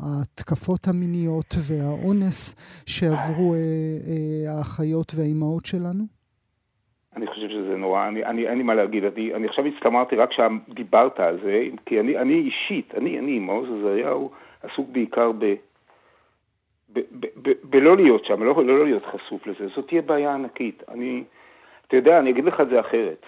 ההתקפות 0.02 0.82
המיניות 0.90 1.50
והאונס 1.68 2.40
שעברו 2.87 3.54
האחיות 4.49 5.12
והאימהות 5.16 5.66
שלנו? 5.66 6.04
אני 7.16 7.26
חושב 7.26 7.49
שזה 7.49 7.76
נורא, 7.76 8.08
אני, 8.08 8.25
אני, 8.25 8.49
אין 8.49 8.58
לי 8.58 8.64
מה 8.64 8.75
להגיד, 8.75 9.04
אני, 9.04 9.34
אני 9.34 9.46
עכשיו 9.46 9.66
הצטמרתי 9.66 10.16
רק 10.16 10.30
כשדיברת 10.30 11.20
על 11.20 11.38
זה, 11.44 11.64
כי 11.87 12.00
אני, 12.00 12.18
אני 12.18 12.34
אישית, 12.34 12.94
אני, 12.94 13.18
אני, 13.18 13.38
מעוז 13.38 13.68
עזריהו, 13.78 14.30
עסוק 14.62 14.88
בעיקר 14.92 15.32
ב... 15.38 15.54
בלא 17.64 17.96
להיות 17.96 18.25
שם, 18.25 18.42
לא, 18.42 18.64
לא 18.64 18.84
להיות 18.84 19.06
חשוף 19.06 19.46
לזה, 19.46 19.68
זאת 19.76 19.88
תהיה 19.88 20.02
בעיה 20.02 20.34
ענקית. 20.34 20.82
אני, 20.88 21.25
אתה 21.90 21.99
יודע, 21.99 22.18
אני 22.18 22.30
אגיד 22.30 22.44
לך 22.44 22.61
את 22.61 22.68
זה 22.68 22.80
אחרת. 22.80 23.26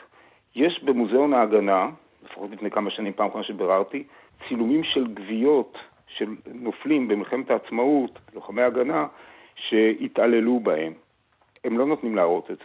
יש 0.57 0.85
במוזיאון 0.85 1.35
ההגנה, 1.35 1.89
לפחות 2.25 2.51
לפני 2.51 2.71
כמה 2.71 2.91
שנים, 2.91 3.13
פעם 3.13 3.29
אחרונה 3.29 3.45
שביררתי, 3.45 4.05
צילומים 4.49 4.85
של 4.85 5.07
גוויות 5.07 5.79
של 6.07 6.35
נופלים 6.55 7.09
במלחמת 7.09 7.51
העצמאות, 7.51 8.19
לוחמי 8.35 8.63
הגנה, 8.63 9.07
שהתעללו 9.55 10.61
בהם. 10.61 10.93
הם 11.65 11.79
לא 11.79 11.87
נותנים 11.87 12.17
להראות 12.17 12.51
את 12.51 12.59
זה. 12.59 12.65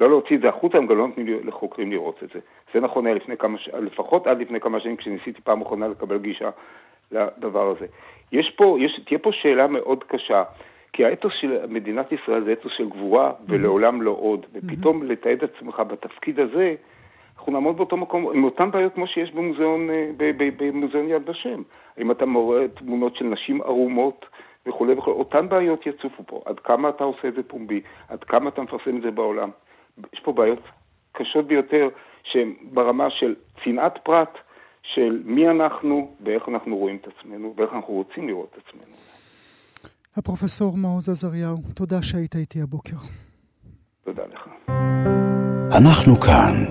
לא 0.00 0.08
להוציא 0.08 0.36
את 0.36 0.40
זה 0.40 0.48
החוצה, 0.48 0.78
הם 0.78 0.86
גם 0.86 0.98
לא 0.98 1.06
נותנים 1.06 1.48
לחוקרים 1.48 1.90
לראות 1.90 2.22
את 2.22 2.28
זה. 2.34 2.40
זה 2.74 2.80
נכון 2.80 3.06
היה 3.06 3.14
לפני 3.14 3.36
כמה, 3.36 3.58
שנים, 3.58 3.84
לפחות 3.84 4.26
עד 4.26 4.40
לפני 4.40 4.60
כמה 4.60 4.80
שנים, 4.80 4.96
כשניסיתי 4.96 5.40
פעם 5.40 5.62
אחרונה 5.62 5.88
לקבל 5.88 6.18
גישה 6.18 6.50
לדבר 7.10 7.70
הזה. 7.70 7.86
יש 8.32 8.50
פה, 8.56 8.76
יש, 8.80 9.00
תהיה 9.06 9.18
פה 9.18 9.32
שאלה 9.32 9.68
מאוד 9.68 10.04
קשה. 10.04 10.42
כי 10.92 11.04
האתוס 11.04 11.32
של 11.36 11.66
מדינת 11.68 12.12
ישראל 12.12 12.44
זה 12.44 12.52
אתוס 12.52 12.72
של 12.76 12.88
גבורה 12.88 13.32
ולעולם 13.48 14.02
לא 14.02 14.10
עוד. 14.10 14.46
ופתאום 14.52 15.02
לתעד 15.02 15.44
עצמך 15.44 15.82
בתפקיד 15.88 16.40
הזה, 16.40 16.74
אנחנו 17.38 17.52
נעמוד 17.52 17.76
באותו 17.76 17.96
מקום, 17.96 18.30
עם 18.34 18.44
אותן 18.44 18.70
בעיות 18.70 18.94
כמו 18.94 19.06
שיש 19.06 19.32
במוזיאון, 19.32 19.90
אה, 19.90 20.10
במוזיאון 20.56 21.08
יד 21.08 21.28
ושם. 21.28 21.62
אם 21.98 22.10
אתה 22.10 22.26
מורה 22.26 22.68
תמונות 22.74 23.16
של 23.16 23.24
נשים 23.24 23.62
ערומות 23.62 24.26
וכולי 24.66 24.92
וכולי, 24.92 25.16
אותן 25.16 25.48
בעיות 25.48 25.86
יצופו 25.86 26.22
פה. 26.26 26.42
עד 26.44 26.60
כמה 26.60 26.88
אתה 26.88 27.04
עושה 27.04 27.28
את 27.28 27.34
זה 27.34 27.42
פומבי, 27.42 27.80
עד 28.08 28.24
כמה 28.24 28.48
אתה 28.48 28.62
מפרסם 28.62 28.96
את 28.96 29.02
זה 29.02 29.10
בעולם. 29.10 29.50
יש 30.12 30.20
פה 30.20 30.32
בעיות 30.32 30.62
קשות 31.12 31.46
ביותר, 31.46 31.88
שהן 32.22 32.54
ברמה 32.72 33.10
של 33.10 33.34
צנעת 33.64 33.98
פרט, 34.02 34.38
של 34.82 35.22
מי 35.24 35.48
אנחנו 35.48 36.10
ואיך 36.20 36.48
אנחנו 36.48 36.76
רואים 36.76 36.96
את 36.96 37.08
עצמנו 37.08 37.54
ואיך 37.56 37.72
אנחנו 37.72 37.94
רוצים 37.94 38.28
לראות 38.28 38.48
את 38.52 38.68
עצמנו. 38.68 38.94
הפרופסור 40.18 40.76
מעוז 40.76 41.08
עזריהו, 41.08 41.62
תודה 41.74 42.02
שהיית 42.02 42.36
איתי 42.36 42.62
הבוקר. 42.62 42.96
תודה 44.04 44.22
לך. 44.32 44.70
אנחנו 45.78 46.20
כאן. 46.20 46.64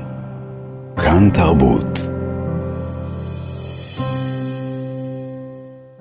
כאן 0.98 1.30
תרבות. 1.34 2.17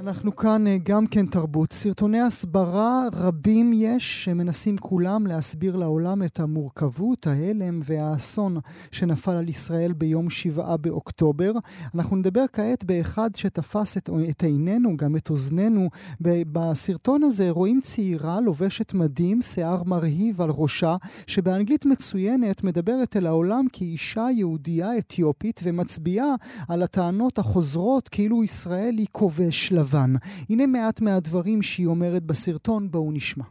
אנחנו 0.06 0.36
כאן 0.36 0.66
אה, 0.66 0.76
גם 0.82 1.06
כן 1.06 1.26
תרבות. 1.26 1.72
סרטוני 1.72 2.20
הסברה 2.20 3.06
רבים 3.14 3.72
יש 3.74 4.24
שמנסים 4.24 4.78
כולם 4.78 5.26
להסביר 5.26 5.76
לעולם 5.76 6.22
את 6.22 6.40
המורכבות, 6.40 7.26
ההלם 7.26 7.80
והאסון 7.84 8.56
שנפל 8.92 9.36
על 9.36 9.48
ישראל 9.48 9.92
ביום 9.92 10.30
שבעה 10.30 10.76
באוקטובר. 10.76 11.52
אנחנו 11.94 12.16
נדבר 12.16 12.44
כעת 12.52 12.84
באחד 12.84 13.30
שתפס 13.34 13.96
את, 13.96 14.10
את 14.30 14.42
עינינו, 14.42 14.96
גם 14.96 15.16
את 15.16 15.30
אוזנינו. 15.30 15.88
בסרטון 16.20 17.22
הזה 17.22 17.50
רואים 17.50 17.80
צעירה 17.82 18.40
לובשת 18.40 18.94
מדים, 18.94 19.42
שיער 19.42 19.82
מרהיב 19.82 20.40
על 20.40 20.50
ראשה, 20.50 20.96
שבאנגלית 21.26 21.86
מצוינת 21.86 22.64
מדברת 22.64 23.16
אל 23.16 23.26
העולם 23.26 23.66
כאישה 23.72 24.26
יהודייה 24.34 24.98
אתיופית 24.98 25.60
ומצביעה 25.64 26.34
על 26.68 26.82
הטענות 26.82 27.38
החוזרות 27.38 28.08
כאילו 28.08 28.44
ישראל 28.44 28.94
היא 28.98 29.06
כובש 29.12 29.72
לבן. 29.72 29.95
לבן. 29.95 30.11
הנה 30.49 30.67
מעט 30.67 31.01
מהדברים 31.01 31.61
שהיא 31.61 31.87
אומרת 31.87 32.23
בסרטון, 32.23 32.91
בואו 32.91 33.11
נשמע. 33.11 33.45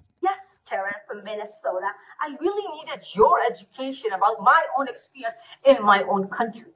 Karen 0.70 1.00
from 1.08 1.24
Minnesota. 1.24 1.90
I 2.24 2.26
really 2.44 2.66
needed 2.76 3.00
your 3.18 3.34
education 3.50 4.10
about 4.18 4.36
my 4.52 4.62
own 4.78 4.86
experience 4.94 5.34
in 5.70 5.78
my 5.82 6.00
own 6.12 6.24
country. 6.38 6.70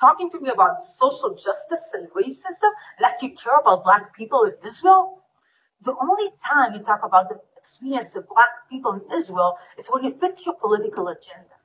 talking 0.00 0.30
to 0.30 0.40
me 0.40 0.48
about 0.48 0.82
social 0.82 1.34
justice 1.34 1.92
and 1.94 2.08
racism 2.10 2.72
like 3.00 3.16
you 3.20 3.30
care 3.30 3.58
about 3.60 3.84
black 3.84 4.16
people 4.16 4.44
in 4.44 4.54
Israel. 4.66 5.18
The 5.82 5.94
only 6.00 6.30
time 6.44 6.74
you 6.74 6.80
talk 6.80 7.00
about 7.04 7.28
the 7.28 7.40
experience 7.56 8.16
of 8.16 8.28
black 8.28 8.68
people 8.70 8.92
in 8.92 9.02
Israel 9.16 9.56
is 9.78 9.88
when 9.90 10.04
it 10.04 10.20
fits 10.20 10.46
your 10.46 10.54
political 10.54 11.08
agenda. 11.08 11.56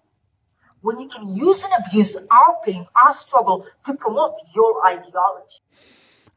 When 0.82 1.00
you 1.00 1.08
can 1.08 1.36
use 1.36 1.63
and 1.63 1.74
abuse 1.86 2.18
our 2.30 2.58
pain, 2.65 2.88
our 3.03 3.13
struggle 3.13 3.65
to 3.86 3.94
promote 3.94 4.36
your 4.56 4.86
ideology. 4.86 5.62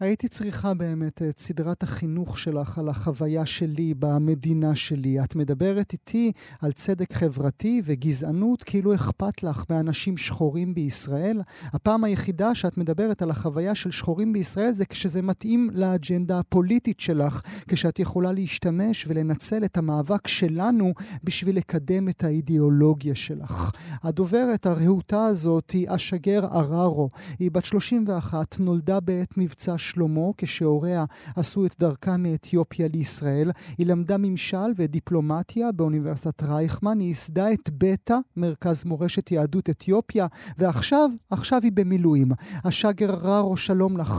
הייתי 0.01 0.27
צריכה 0.27 0.73
באמת 0.73 1.21
את 1.21 1.39
סדרת 1.39 1.83
החינוך 1.83 2.39
שלך 2.39 2.77
על 2.77 2.89
החוויה 2.89 3.45
שלי 3.45 3.93
במדינה 3.99 4.75
שלי. 4.75 5.23
את 5.23 5.35
מדברת 5.35 5.93
איתי 5.93 6.31
על 6.61 6.71
צדק 6.71 7.13
חברתי 7.13 7.81
וגזענות, 7.85 8.63
כאילו 8.63 8.95
אכפת 8.95 9.43
לך 9.43 9.63
מאנשים 9.69 10.17
שחורים 10.17 10.73
בישראל. 10.73 11.41
הפעם 11.63 12.03
היחידה 12.03 12.55
שאת 12.55 12.77
מדברת 12.77 13.21
על 13.21 13.31
החוויה 13.31 13.75
של 13.75 13.91
שחורים 13.91 14.33
בישראל 14.33 14.73
זה 14.73 14.85
כשזה 14.85 15.21
מתאים 15.21 15.69
לאג'נדה 15.73 16.39
הפוליטית 16.39 16.99
שלך, 16.99 17.41
כשאת 17.67 17.99
יכולה 17.99 18.31
להשתמש 18.31 19.05
ולנצל 19.07 19.65
את 19.65 19.77
המאבק 19.77 20.27
שלנו 20.27 20.93
בשביל 21.23 21.57
לקדם 21.57 22.09
את 22.09 22.23
האידיאולוגיה 22.23 23.15
שלך. 23.15 23.71
הדוברת 24.03 24.65
הרהוטה 24.65 25.25
הזאת 25.25 25.71
היא 25.71 25.87
אשגר 25.89 26.45
עררו. 26.45 27.09
היא 27.39 27.51
בת 27.51 27.65
31, 27.65 28.59
נולדה 28.59 28.99
בעת 28.99 29.37
מבצע 29.37 29.77
שלמה 29.93 30.27
כשהוריה 30.37 31.03
עשו 31.37 31.65
את 31.65 31.75
דרכם 31.79 32.23
מאתיופיה 32.23 32.87
לישראל. 32.93 33.49
היא 33.77 33.87
למדה 33.87 34.15
ממשל 34.19 34.69
ודיפלומטיה 34.77 35.71
באוניברסיטת 35.75 36.43
רייכמן. 36.43 36.99
היא 36.99 37.07
ייסדה 37.07 37.53
את 37.53 37.69
בטא, 37.77 38.15
מרכז 38.37 38.85
מורשת 38.85 39.31
יהדות 39.31 39.69
אתיופיה, 39.69 40.25
ועכשיו, 40.57 41.09
עכשיו 41.31 41.59
היא 41.63 41.71
במילואים. 41.75 42.27
השגר 42.65 43.13
ררו, 43.23 43.57
שלום 43.57 43.97
לך. 43.97 44.13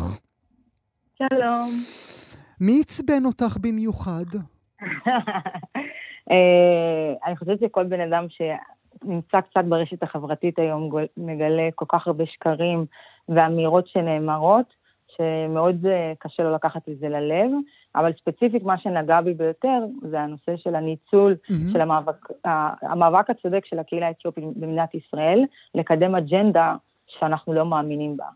שלום. 1.19 1.71
מי 2.61 2.81
עצבן 2.81 3.25
אותך 3.25 3.57
במיוחד? 3.61 4.31
אה, 6.31 7.13
אני 7.27 7.37
חושבת 7.37 7.61
שכל 7.61 7.85
בן 7.85 8.01
אדם 8.01 8.27
שנמצא 8.29 9.41
קצת 9.41 9.65
ברשת 9.69 10.03
החברתית 10.03 10.59
היום 10.59 10.91
מגלה 11.17 11.69
כל 11.75 11.85
כך 11.89 12.07
הרבה 12.07 12.27
שקרים 12.27 12.85
ואמירות 13.29 13.89
שנאמרות, 13.89 14.82
שמאוד 15.17 15.87
אה, 15.87 16.13
קשה 16.19 16.43
לו 16.43 16.55
לקחת 16.55 16.89
את 16.89 16.99
זה 16.99 17.09
ללב, 17.09 17.51
אבל 17.97 18.13
ספציפית 18.21 18.63
מה 18.63 18.79
שנגע 18.79 19.21
בי 19.21 19.35
ביותר 19.35 19.79
זה 20.11 20.21
הנושא 20.21 20.57
של 20.57 20.75
הניצול 20.75 21.37
mm-hmm. 21.45 21.73
של 21.73 21.81
המאבק, 21.81 22.29
המאבק 22.83 23.31
הצודק 23.31 23.65
של 23.65 23.79
הקהילה 23.79 24.07
האתיופית 24.07 24.45
במדינת 24.45 24.95
ישראל, 24.95 25.45
לקדם 25.75 26.15
אג'נדה 26.15 26.75
שאנחנו 27.07 27.53
לא 27.53 27.67
מאמינים 27.67 28.17
בה. 28.17 28.27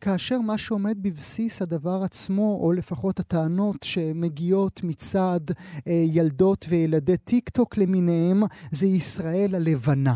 כאשר 0.00 0.38
מה 0.46 0.58
שעומד 0.58 1.02
בבסיס 1.02 1.62
הדבר 1.62 2.00
עצמו, 2.04 2.58
או 2.62 2.72
לפחות 2.72 3.20
הטענות 3.20 3.82
שמגיעות 3.82 4.80
מצד 4.84 5.40
אה, 5.88 5.92
ילדות 6.14 6.66
וילדי 6.68 7.16
טיק 7.16 7.48
טוק 7.48 7.78
למיניהם, 7.78 8.40
זה 8.70 8.86
ישראל 8.86 9.54
הלבנה. 9.54 10.14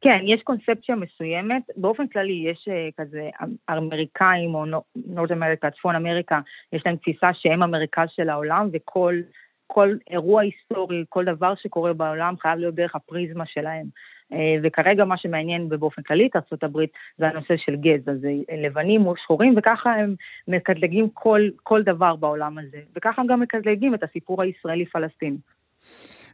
כן, 0.00 0.18
יש 0.24 0.42
קונספציה 0.42 0.96
מסוימת. 0.96 1.62
באופן 1.76 2.06
כללי 2.06 2.44
יש 2.50 2.68
uh, 2.68 3.02
כזה 3.02 3.30
אמריקאים 3.70 4.54
או 4.54 4.64
נורד 5.06 5.32
אמריקה, 5.32 5.70
צפון 5.70 5.94
אמריקה, 5.94 6.40
יש 6.72 6.82
להם 6.86 6.96
תפיסה 6.96 7.26
שהם 7.34 7.62
המרכז 7.62 8.08
של 8.16 8.28
העולם 8.28 8.68
וכל 8.72 9.20
כל 9.66 9.96
אירוע 10.10 10.42
היסטורי, 10.42 11.04
כל 11.08 11.24
דבר 11.24 11.54
שקורה 11.54 11.92
בעולם 11.92 12.34
חייב 12.40 12.58
להיות 12.58 12.74
דרך 12.74 12.94
הפריזמה 12.94 13.46
שלהם. 13.46 13.86
Uh, 14.32 14.36
וכרגע 14.62 15.04
מה 15.04 15.16
שמעניין 15.18 15.68
ובאופן 15.70 16.02
כללי 16.02 16.26
את 16.26 16.36
ארה"ב 16.36 16.78
זה 17.18 17.28
הנושא 17.28 17.54
של 17.56 17.76
גזע, 17.76 18.14
זה 18.14 18.32
לבנים 18.62 19.00
מול 19.00 19.16
שחורים 19.22 19.54
וככה 19.56 19.94
הם 19.94 20.14
מקטלגים 20.48 21.08
כל, 21.14 21.40
כל 21.62 21.82
דבר 21.82 22.16
בעולם 22.16 22.58
הזה. 22.58 22.80
וככה 22.96 23.22
הם 23.22 23.26
גם 23.26 23.40
מקטלגים 23.40 23.94
את 23.94 24.02
הסיפור 24.02 24.42
הישראלי-פלסטיני. 24.42 25.38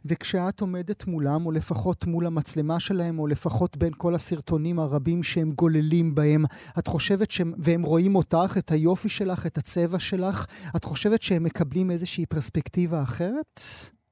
וכשאת 0.05 0.61
עומדת 0.61 1.07
מולם, 1.07 1.45
או 1.45 1.51
לפחות 1.51 2.05
מול 2.07 2.25
המצלמה 2.25 2.79
שלהם, 2.79 3.19
או 3.19 3.27
לפחות 3.27 3.77
בין 3.77 3.93
כל 3.97 4.15
הסרטונים 4.15 4.79
הרבים 4.79 5.23
שהם 5.23 5.51
גוללים 5.55 6.15
בהם, 6.15 6.43
את 6.79 6.87
חושבת 6.87 7.31
שהם, 7.31 7.53
והם 7.57 7.83
רואים 7.83 8.15
אותך, 8.15 8.57
את 8.59 8.71
היופי 8.71 9.09
שלך, 9.09 9.45
את 9.47 9.57
הצבע 9.57 9.99
שלך, 9.99 10.45
את 10.75 10.83
חושבת 10.83 11.21
שהם 11.21 11.43
מקבלים 11.43 11.91
איזושהי 11.91 12.25
פרספקטיבה 12.25 13.01
אחרת? 13.03 13.59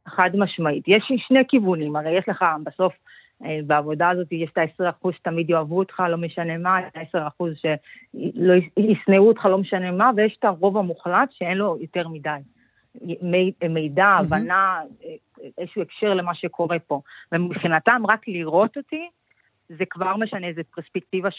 חד 0.08 0.30
משמעית. 0.34 0.84
יש 0.88 1.12
שני 1.28 1.40
כיוונים, 1.48 1.96
הרי 1.96 2.18
יש 2.18 2.26
לך 2.30 2.46
בסוף... 2.64 2.94
אה, 3.46 3.60
בעבודה 3.68 4.10
הזאת 4.10 4.28
יש 4.32 4.50
את 4.54 4.58
ה-10% 4.58 5.12
שתמיד 5.12 5.50
יאהבו 5.50 5.80
אותך, 5.80 6.00
לא 6.10 6.18
משנה 6.18 6.58
מה, 6.58 6.80
את 6.88 6.98
ה-10% 7.16 7.44
שישנאו 7.56 9.28
אותך, 9.28 9.46
לא 9.46 9.58
משנה 9.58 9.92
מה, 9.92 10.12
ויש 10.16 10.36
את 10.40 10.46
הרוב 10.46 10.78
המוחלט 10.78 11.30
שאין 11.32 11.58
לו 11.58 11.78
יותר 11.82 12.08
מדי. 12.08 12.40
מידע, 13.70 14.06
הבנה, 14.06 14.80
איזשהו 15.58 15.82
הקשר 15.82 16.14
למה 16.14 16.36
שקורה 16.36 16.80
פה. 16.80 17.02
ומבחינתם, 17.32 18.02
רק 18.08 18.28
לראות 18.28 18.78
אותי, 18.78 19.10
זה 19.70 19.84
כבר 19.90 20.18
משנה 20.18 20.48
איזה 20.48 20.62
פרספקטיבה 20.76 21.30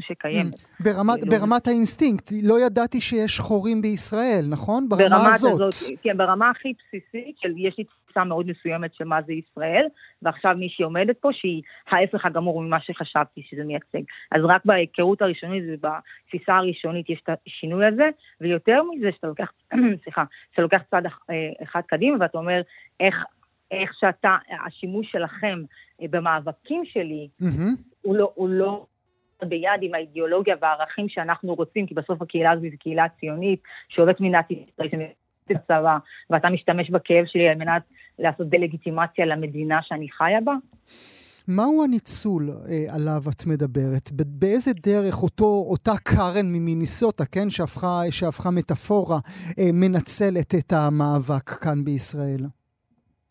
שקיימת. 0.00 0.54
ברמת, 0.80 1.20
כאילו... 1.20 1.30
ברמת 1.30 1.66
האינסטינקט, 1.66 2.32
לא 2.42 2.60
ידעתי 2.66 3.00
שיש 3.00 3.36
שחורים 3.36 3.82
בישראל, 3.82 4.44
נכון? 4.50 4.88
ברמה 4.88 5.08
ברמת 5.08 5.34
הזאת. 5.34 5.60
הזאת. 5.60 5.98
כן, 6.02 6.16
ברמה 6.16 6.50
הכי 6.50 6.72
בסיסית 6.72 7.36
של 7.38 7.52
יש 7.56 7.74
לי 7.78 7.84
תפיסה 8.12 8.24
מאוד 8.24 8.46
מסוימת 8.46 8.94
של 8.94 9.04
מה 9.04 9.22
זה 9.22 9.32
ישראל, 9.32 9.86
ועכשיו 10.22 10.54
מי 10.58 10.68
שעומדת 10.68 11.16
פה 11.20 11.28
שהיא 11.32 11.62
ההפך 11.90 12.26
הגמור 12.26 12.62
ממה 12.62 12.80
שחשבתי 12.80 13.42
שזה 13.50 13.64
מייצג. 13.64 14.02
אז 14.30 14.40
רק 14.44 14.64
בהיכרות 14.64 15.22
הראשונית 15.22 15.64
ובתפיסה 15.66 16.56
הראשונית 16.56 17.10
יש 17.10 17.20
את 17.24 17.38
השינוי 17.46 17.86
הזה, 17.86 18.10
ויותר 18.40 18.82
מזה 18.82 19.10
שאתה 19.12 19.26
לוקח, 19.26 19.52
סליחה, 20.04 20.24
שאתה 20.50 20.62
לוקח 20.62 20.82
צעד 20.90 21.06
אה, 21.06 21.10
אחד 21.62 21.80
קדימה 21.86 22.16
ואתה 22.20 22.38
אומר 22.38 22.60
איך 23.00 23.24
איך 23.70 23.92
שאתה, 24.00 24.36
השימוש 24.66 25.12
שלכם 25.12 25.62
אה, 26.02 26.06
במאבקים 26.10 26.84
שלי, 26.84 27.28
mm-hmm. 27.42 27.82
הוא 28.02 28.16
לא, 28.16 28.32
הוא 28.34 28.48
לא 28.48 28.86
ביד 29.42 29.80
עם 29.80 29.94
האידיאולוגיה 29.94 30.56
והערכים 30.60 31.08
שאנחנו 31.08 31.54
רוצים, 31.54 31.86
כי 31.86 31.94
בסוף 31.94 32.22
הקהילה 32.22 32.50
הזו 32.50 32.62
היא 32.62 32.78
קהילה 32.78 33.06
ציונית, 33.20 33.62
שעובדת 33.88 34.20
מדינת 34.20 34.50
ישראל, 34.50 34.88
צבא, 35.48 35.98
ואתה 36.30 36.48
משתמש 36.48 36.90
בכאב 36.90 37.24
שלי 37.26 37.48
על 37.48 37.58
מנת 37.58 37.82
לעשות 38.18 38.48
דה-לגיטימציה 38.48 39.26
למדינה 39.26 39.80
שאני 39.82 40.06
חיה 40.10 40.40
בה? 40.44 40.52
מהו 41.48 41.84
הניצול 41.84 42.50
אה, 42.50 42.94
עליו 42.94 43.22
את 43.30 43.46
מדברת? 43.46 44.12
באיזה 44.12 44.70
דרך 44.72 45.22
אותו, 45.22 45.64
אותה 45.68 45.92
קארן 46.04 46.46
ממיניסוטה, 46.46 47.24
כן, 47.24 47.50
שהפכה, 47.50 48.00
שהפכה 48.10 48.50
מטאפורה, 48.50 49.18
אה, 49.58 49.70
מנצלת 49.72 50.54
את 50.54 50.72
המאבק 50.72 51.50
כאן 51.50 51.84
בישראל? 51.84 52.46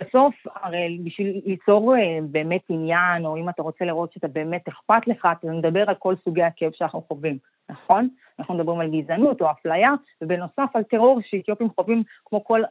בסוף, 0.02 0.36
הרי 0.56 1.00
בשביל 1.04 1.42
ליצור 1.46 1.96
אה, 1.96 2.20
באמת 2.32 2.62
עניין, 2.70 3.26
או 3.26 3.38
אם 3.38 3.50
אתה 3.50 3.62
רוצה 3.62 3.86
לראות 3.86 4.14
שאתה 4.14 4.28
באמת 4.28 4.68
אכפת 4.68 5.08
לך, 5.08 5.28
אתה 5.40 5.48
מדבר 5.48 5.84
על 5.88 5.96
כל 5.96 6.16
סוגי 6.24 6.44
הכאב 6.44 6.72
שאנחנו 6.74 7.02
חווים, 7.08 7.38
נכון? 7.70 8.08
אנחנו 8.40 8.56
מדברים 8.56 8.80
על 8.80 9.02
גזענות 9.02 9.42
או 9.42 9.52
אפליה, 9.52 9.92
ובנוסף 10.22 10.70
על 10.74 10.84
טרור 10.84 11.20
שאתיופים 11.26 11.70
חווים 11.76 12.04
כמו 12.26 12.44
כל, 12.44 12.62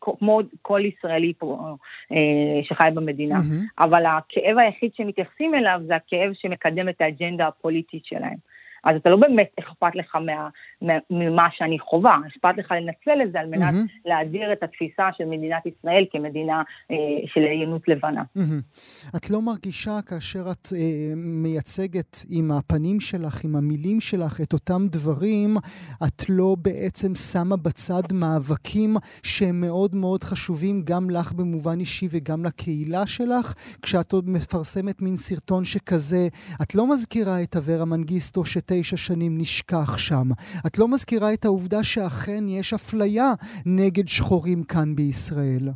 כמו 0.00 0.40
כל 0.62 0.80
ישראלי 0.84 1.32
פה 1.38 1.76
אה, 2.12 2.62
שחי 2.62 2.88
במדינה. 2.94 3.36
Mm-hmm. 3.36 3.84
אבל 3.84 4.06
הכאב 4.06 4.58
היחיד 4.58 4.94
שמתייחסים 4.94 5.54
אליו 5.54 5.80
זה 5.86 5.96
הכאב 5.96 6.32
שמקדם 6.32 6.88
את 6.88 7.00
האג'נדה 7.00 7.46
הפוליטית 7.46 8.04
שלהם. 8.04 8.55
אז 8.86 8.96
אתה 8.96 9.10
לא 9.10 9.16
באמת 9.16 9.50
אכפת 9.60 9.94
לך 9.94 10.16
מה, 10.16 10.48
מה, 10.82 10.92
ממה 11.10 11.48
שאני 11.56 11.78
חווה, 11.78 12.18
אכפת 12.26 12.54
לך 12.56 12.72
לנצל 12.72 13.22
את 13.22 13.32
זה 13.32 13.40
על 13.40 13.46
מנת 13.46 13.74
mm-hmm. 13.74 14.00
להדיר 14.04 14.52
את 14.52 14.62
התפיסה 14.62 15.08
של 15.18 15.24
מדינת 15.24 15.66
ישראל 15.66 16.04
כמדינה 16.12 16.62
אה, 16.90 16.96
של 17.26 17.40
עליונות 17.40 17.88
לבנה. 17.88 18.22
Mm-hmm. 18.22 19.16
את 19.16 19.30
לא 19.30 19.42
מרגישה 19.42 19.98
כאשר 20.06 20.44
את 20.52 20.68
אה, 20.76 21.12
מייצגת 21.16 22.16
עם 22.30 22.50
הפנים 22.50 23.00
שלך, 23.00 23.44
עם 23.44 23.56
המילים 23.56 24.00
שלך, 24.00 24.40
את 24.40 24.52
אותם 24.52 24.82
דברים, 24.90 25.56
את 26.06 26.22
לא 26.28 26.56
בעצם 26.62 27.14
שמה 27.14 27.56
בצד 27.56 28.12
מאבקים 28.12 28.96
שהם 29.22 29.60
מאוד 29.60 29.94
מאוד 29.94 30.24
חשובים 30.24 30.82
גם 30.84 31.10
לך 31.10 31.32
במובן 31.32 31.80
אישי 31.80 32.08
וגם 32.10 32.44
לקהילה 32.44 33.06
שלך? 33.06 33.54
כשאת 33.82 34.12
עוד 34.12 34.28
מפרסמת 34.28 35.02
מין 35.02 35.16
סרטון 35.16 35.64
שכזה, 35.64 36.28
את 36.62 36.74
לא 36.74 36.90
מזכירה 36.90 37.42
את 37.42 37.56
אברה 37.56 37.84
מנגיסטו 37.84 38.44
שת... 38.44 38.75
תשע 38.80 38.96
שנים 38.96 39.38
נשכח 39.38 39.96
שם. 39.98 40.30
את 40.66 40.78
לא 40.78 40.88
מזכירה 40.88 41.32
את 41.32 41.44
העובדה 41.44 41.82
שאכן 41.82 42.48
יש 42.48 42.74
אפליה 42.74 43.32
נגד 43.66 44.08
שחורים 44.08 44.62
כאן 44.62 44.96
בישראל. 44.96 45.68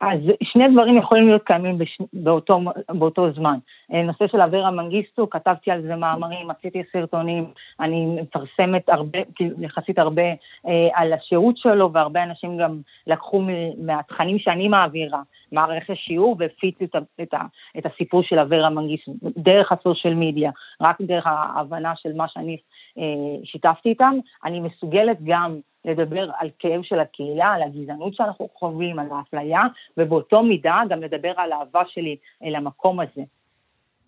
אז 0.00 0.18
שני 0.42 0.64
דברים 0.72 0.96
יכולים 0.96 1.26
להיות 1.26 1.42
קיימים 1.44 1.78
בש... 1.78 1.98
באותו, 2.12 2.60
באותו 2.88 3.32
זמן. 3.32 3.58
אה, 3.92 4.02
נושא 4.02 4.26
של 4.26 4.40
אברה 4.40 4.70
מנגיסטו, 4.70 5.30
כתבתי 5.30 5.70
על 5.70 5.82
זה 5.82 5.96
מאמרים, 5.96 6.50
עשיתי 6.50 6.82
סרטונים, 6.92 7.50
אני 7.80 8.06
מפרסמת 8.06 8.88
הרבה, 8.88 9.18
כאילו, 9.34 9.62
יחסית 9.62 9.98
הרבה 9.98 10.22
אה, 10.66 10.88
על 10.94 11.12
השירות 11.12 11.56
שלו, 11.56 11.92
והרבה 11.92 12.22
אנשים 12.22 12.58
גם 12.58 12.80
לקחו 13.06 13.42
מהתכנים 13.78 14.38
שאני 14.38 14.68
מעבירה, 14.68 15.22
מערכת 15.52 15.94
שיעור, 15.96 16.36
והפיצו 16.38 16.84
את, 16.84 16.96
את, 17.22 17.34
את 17.78 17.86
הסיפור 17.86 18.22
של 18.22 18.38
אברה 18.38 18.70
מנגיסטו, 18.70 19.12
דרך 19.22 19.72
הסושיאל 19.72 20.14
מדיה, 20.14 20.50
רק 20.80 20.96
דרך 21.00 21.26
ההבנה 21.26 21.92
של 21.96 22.12
מה 22.16 22.28
שאני 22.28 22.56
אה, 22.98 23.44
שיתפתי 23.44 23.88
איתם, 23.88 24.14
אני 24.44 24.60
מסוגלת 24.60 25.18
גם 25.24 25.58
לדבר 25.84 26.30
על 26.38 26.48
כאב 26.58 26.82
של 26.82 27.00
הקהילה, 27.00 27.46
על 27.46 27.62
הגזענות 27.62 28.14
שאנחנו 28.14 28.48
חווים, 28.54 28.98
על 28.98 29.06
האפליה, 29.10 29.62
ובאותו 29.96 30.42
מידה 30.42 30.80
גם 30.88 31.02
לדבר 31.02 31.32
על 31.36 31.52
האהבה 31.52 31.82
שלי 31.88 32.16
אל 32.44 32.54
המקום 32.54 33.00
הזה. 33.00 33.22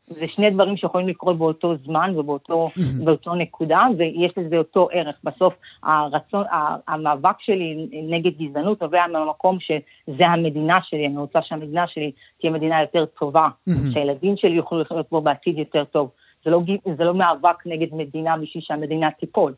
זה 0.07 0.27
שני 0.27 0.51
דברים 0.51 0.77
שיכולים 0.77 1.09
לקרות 1.09 1.39
באותו 1.39 1.77
זמן 1.77 2.13
ובאותו 2.17 3.35
נקודה, 3.35 3.87
ויש 3.99 4.33
לזה 4.39 4.59
אותו 4.59 4.89
ערך. 4.93 5.17
בסוף 5.25 5.55
הרצון, 5.83 6.45
המאבק 6.89 7.41
שלי 7.41 7.89
נגד 7.93 8.31
גזענות 8.39 8.83
נובע 8.83 9.07
מהמקום 9.07 9.59
שזה 9.61 10.27
המדינה 10.27 10.79
שלי, 10.83 11.07
אני 11.07 11.17
רוצה 11.17 11.43
שהמדינה 11.43 11.87
שלי 11.87 12.13
תהיה 12.41 12.53
מדינה 12.53 12.81
יותר 12.81 13.05
טובה, 13.05 13.49
שהילדים 13.93 14.37
שלי 14.37 14.51
יוכלו 14.55 14.81
לחיות 14.81 15.09
פה 15.09 15.21
בעתיד 15.21 15.59
יותר 15.59 15.85
טוב. 15.85 16.11
זה 16.45 16.51
לא, 16.51 16.63
זה 16.97 17.05
לא 17.05 17.15
מאבק 17.15 17.67
נגד 17.67 17.95
מדינה 17.95 18.37
בשביל 18.37 18.63
שהמדינה 18.63 19.11
תיפול. 19.11 19.55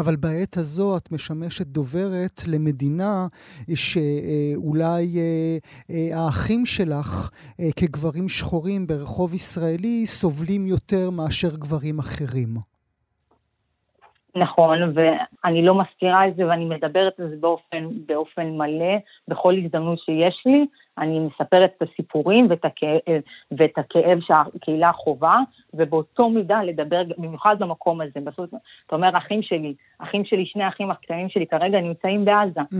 אבל 0.00 0.16
בעת 0.16 0.56
הזו 0.56 0.96
את 0.96 1.12
משמשת 1.12 1.66
דוברת 1.66 2.40
למדינה 2.52 3.26
שאולי 3.74 5.04
אה, 5.18 5.56
אה, 5.90 6.18
האחים 6.18 6.66
שלך 6.66 7.30
אה, 7.60 7.64
כגברים 7.76 8.28
שחורים 8.28 8.86
ברחוב 8.86 9.34
ישראלי 9.34 10.06
סובלים 10.06 10.66
יותר 10.66 11.10
מאשר 11.10 11.56
גברים 11.56 11.98
אחרים. 11.98 12.48
נכון, 14.36 14.78
ואני 14.94 15.62
לא 15.62 15.74
מסתירה 15.74 16.28
את 16.28 16.36
זה 16.36 16.46
ואני 16.46 16.64
מדברת 16.64 17.20
על 17.20 17.28
זה 17.30 17.36
באופן, 17.40 17.88
באופן 18.06 18.46
מלא, 18.50 18.94
בכל 19.28 19.54
הזדמנות 19.64 19.98
שיש 19.98 20.42
לי, 20.46 20.66
אני 20.98 21.18
מספרת 21.18 21.70
את 21.76 21.82
הסיפורים 21.82 22.46
ואת 22.50 22.64
הכאב, 22.64 23.20
ואת 23.50 23.78
הכאב 23.78 24.18
שהקהילה 24.20 24.92
חווה, 24.92 25.40
ובאותו 25.74 26.28
מידה 26.28 26.62
לדבר, 26.62 27.02
במיוחד 27.18 27.56
במקום 27.58 28.00
הזה. 28.00 28.20
בסוף, 28.24 28.50
אתה 28.86 28.96
אומר, 28.96 29.18
אחים 29.18 29.42
שלי, 29.42 29.74
אחים 29.98 30.24
שלי, 30.24 30.46
שני 30.46 30.64
האחים 30.64 30.90
הקטנים 30.90 31.28
שלי 31.28 31.46
כרגע 31.46 31.80
נמצאים 31.80 32.24
בעזה. 32.24 32.60
Mm. 32.60 32.76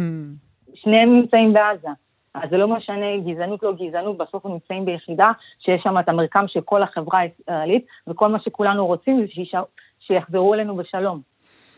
שניהם 0.75 1.17
נמצאים 1.17 1.53
בעזה. 1.53 1.89
אז 2.35 2.51
זה 2.51 2.57
לא 2.57 2.69
משנה, 2.69 3.07
גזענות 3.27 3.63
לא 3.63 3.73
גזענות, 3.73 4.17
בסוף 4.17 4.47
הם 4.47 4.53
נמצאים 4.53 4.85
ביחידה 4.85 5.33
שיש 5.59 5.83
שם 5.83 5.99
את 5.99 6.09
המרקם 6.09 6.45
של 6.49 6.61
כל 6.61 6.83
החברה 6.83 7.19
הישראלית, 7.19 7.87
וכל 8.07 8.29
מה 8.29 8.41
שכולנו 8.41 8.87
רוצים 8.87 9.21
זה 9.21 9.59
שיחזרו 10.01 10.55
אלינו 10.55 10.77
בשלום. 10.77 11.21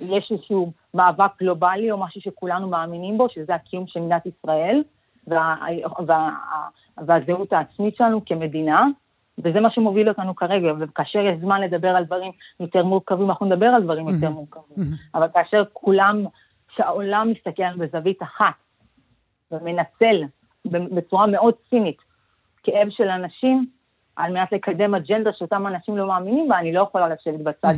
יש 0.00 0.32
איזשהו 0.32 0.72
מאבק 0.94 1.30
גלובלי 1.40 1.90
או 1.90 1.98
משהו 1.98 2.20
שכולנו 2.20 2.68
מאמינים 2.68 3.18
בו, 3.18 3.28
שזה 3.28 3.54
הקיום 3.54 3.86
של 3.86 4.00
מדינת 4.00 4.26
ישראל 4.26 4.82
וה, 5.26 5.56
וה, 6.06 6.30
והזהות 7.06 7.52
העצמית 7.52 7.96
שלנו 7.96 8.24
כמדינה, 8.26 8.84
וזה 9.38 9.60
מה 9.60 9.70
שמוביל 9.70 10.08
אותנו 10.08 10.36
כרגע, 10.36 10.72
וכאשר 10.80 11.18
יש 11.18 11.40
זמן 11.40 11.60
לדבר 11.60 11.88
על 11.88 12.04
דברים 12.04 12.32
יותר 12.60 12.84
מורכבים, 12.84 13.30
אנחנו 13.30 13.46
נדבר 13.46 13.66
על 13.66 13.82
דברים 13.82 14.08
יותר 14.08 14.30
מורכבים. 14.30 14.84
אבל 15.14 15.28
כאשר 15.34 15.62
כולם, 15.72 16.24
שהעולם 16.76 17.32
מסתכל 17.32 17.76
בזווית 17.78 18.22
אחת, 18.22 18.54
ומנצל 19.52 20.22
בצורה 20.64 21.26
מאוד 21.26 21.54
צינית 21.70 21.98
כאב 22.62 22.88
של 22.90 23.08
אנשים, 23.08 23.66
על 24.16 24.32
מנת 24.32 24.52
לקדם 24.52 24.94
אג'נדה 24.94 25.30
שאותם 25.32 25.66
אנשים 25.66 25.96
לא 25.96 26.08
מאמינים 26.08 26.48
בה, 26.48 26.58
אני 26.58 26.72
לא 26.72 26.82
יכולה 26.82 27.08
לשבת 27.08 27.40
בצד 27.40 27.74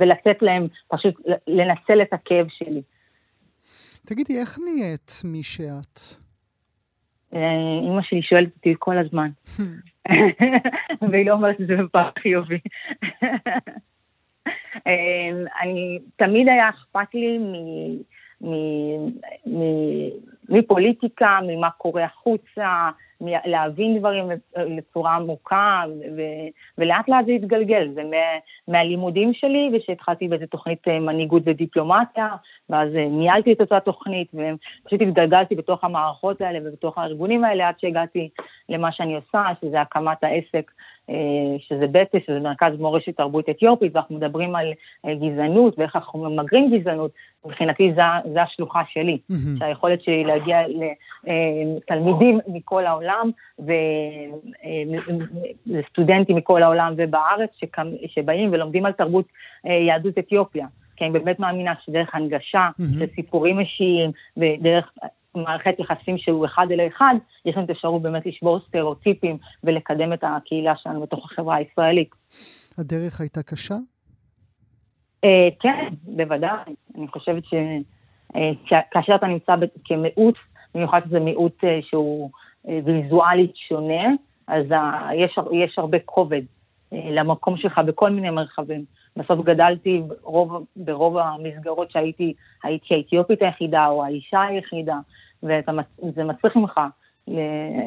ולתת 0.00 0.42
להם 0.42 0.66
פשוט 0.88 1.14
לנצל 1.46 2.02
את 2.02 2.12
הכאב 2.12 2.46
שלי. 2.48 2.82
תגידי, 4.06 4.38
איך 4.38 4.58
נהיית 4.64 5.12
מי 5.24 5.42
שאת? 5.42 6.00
אימא 7.32 7.98
אה, 7.98 8.02
שלי 8.02 8.22
שואלת 8.22 8.56
אותי 8.56 8.74
כל 8.78 8.98
הזמן, 8.98 9.30
והיא 11.10 11.26
לא 11.26 11.32
אומרת 11.32 11.60
את 11.60 11.66
זה 11.66 11.76
בפעם 11.76 12.10
חיובי. 12.18 12.58
אה, 14.86 15.30
אני, 15.62 15.98
תמיד 16.16 16.48
היה 16.48 16.68
אכפת 16.68 17.14
לי 17.14 17.38
מפוליטיקה, 20.48 21.38
ממה 21.46 21.70
קורה 21.70 22.04
החוצה, 22.04 22.90
להבין 23.20 23.98
דברים 23.98 24.24
בצורה 24.76 25.14
עמוקה, 25.16 25.82
ולאט 26.78 27.08
לאט 27.08 27.26
זה 27.26 27.32
התגלגל. 27.32 27.88
זה 27.94 28.02
מה- 28.04 28.38
מהלימודים 28.68 29.34
שלי, 29.34 29.70
ושהתחלתי 29.72 30.28
באיזה 30.28 30.46
תוכנית 30.46 30.88
אה, 30.88 31.00
מנהיגות 31.00 31.42
ודיפלומטיה, 31.46 32.28
ואז 32.70 32.88
אה, 32.96 33.08
ניהלתי 33.08 33.52
את 33.52 33.60
אותה 33.60 33.80
תוכנית, 33.80 34.28
ופשוט 34.34 35.00
התגלגלתי 35.00 35.54
בתוך 35.54 35.84
המערכות 35.84 36.40
האלה 36.40 36.58
ובתוך 36.64 36.98
הארגונים 36.98 37.44
האלה, 37.44 37.68
עד 37.68 37.74
שהגעתי 37.80 38.28
למה 38.68 38.92
שאני 38.92 39.14
עושה, 39.14 39.44
שזה 39.60 39.80
הקמת 39.80 40.24
העסק 40.24 40.70
שזה 41.58 41.86
בטס, 41.86 42.20
שזה 42.26 42.40
מרכז 42.40 42.78
מורשת 42.78 43.16
תרבות 43.16 43.48
אתיופית, 43.48 43.94
ואנחנו 43.94 44.16
מדברים 44.16 44.54
על 44.54 44.72
אה, 45.06 45.14
גזענות 45.14 45.78
ואיך 45.78 45.96
אנחנו 45.96 46.30
ממגרים 46.30 46.78
גזענות, 46.78 47.10
מבחינתי 47.46 47.92
זו 48.34 48.40
השלוחה 48.40 48.82
שלי, 48.92 49.18
mm-hmm. 49.30 49.58
שהיכולת 49.58 50.02
שלי 50.02 50.24
להגיע 50.24 50.58
לתלמידים 51.24 52.40
אה, 52.40 52.44
מכל 52.52 52.86
העולם 52.86 53.30
ולסטודנטים 55.66 56.36
מכל 56.36 56.62
העולם 56.62 56.94
ובארץ 56.96 57.50
שבאים 58.06 58.48
ולומדים 58.52 58.86
על 58.86 58.92
תרבות 58.92 59.24
יהדות 59.64 60.18
אתיופיה. 60.18 60.66
כי 60.96 61.04
אני 61.04 61.12
באמת 61.12 61.40
מאמינה 61.40 61.72
שדרך 61.84 62.14
הנגשה 62.14 62.68
mm-hmm. 62.68 62.98
של 62.98 63.06
סיפורים 63.14 63.60
אישיים 63.60 64.10
ודרך 64.36 64.92
מערכת 65.34 65.74
יחסים 65.78 66.18
שהוא 66.18 66.46
אחד 66.46 66.66
אל 66.70 66.86
אחד, 66.86 67.14
יש 67.44 67.56
לנו 67.56 67.64
את 67.64 67.70
האפשרות 67.70 68.02
באמת 68.02 68.26
לשבור 68.26 68.60
סטריאוטיפים 68.68 69.38
ולקדם 69.64 70.12
את 70.12 70.24
הקהילה 70.24 70.72
שלנו 70.76 71.00
בתוך 71.00 71.32
החברה 71.32 71.56
הישראלית. 71.56 72.10
הדרך 72.78 73.20
הייתה 73.20 73.42
קשה? 73.42 73.74
אה, 75.24 75.48
כן, 75.60 75.88
בוודאי. 76.02 76.74
אני 76.98 77.08
חושבת 77.08 77.42
שכאשר 77.44 79.12
אה, 79.12 79.16
אתה 79.16 79.26
נמצא 79.26 79.54
כמיעוט, 79.84 80.34
במיוחד 80.74 81.00
שזה 81.06 81.20
מיעוט 81.20 81.64
אה, 81.64 81.78
שהוא 81.82 82.30
ויזואלית 82.84 83.56
שונה, 83.68 84.08
אז 84.46 84.66
יש, 85.16 85.38
יש 85.52 85.78
הרבה 85.78 85.98
כובד 86.04 86.42
למקום 86.92 87.56
שלך 87.56 87.80
בכל 87.86 88.10
מיני 88.10 88.30
מרחבים. 88.30 88.84
בסוף 89.16 89.44
גדלתי 89.44 90.02
ברוב, 90.22 90.66
ברוב 90.76 91.16
המסגרות 91.18 91.90
שהייתי, 91.90 92.34
הייתי 92.62 92.94
האתיופית 92.94 93.42
היחידה 93.42 93.86
או 93.86 94.04
האישה 94.04 94.42
היחידה, 94.42 94.98
וזה 95.42 96.24
מצריך 96.24 96.56
ממך 96.56 96.80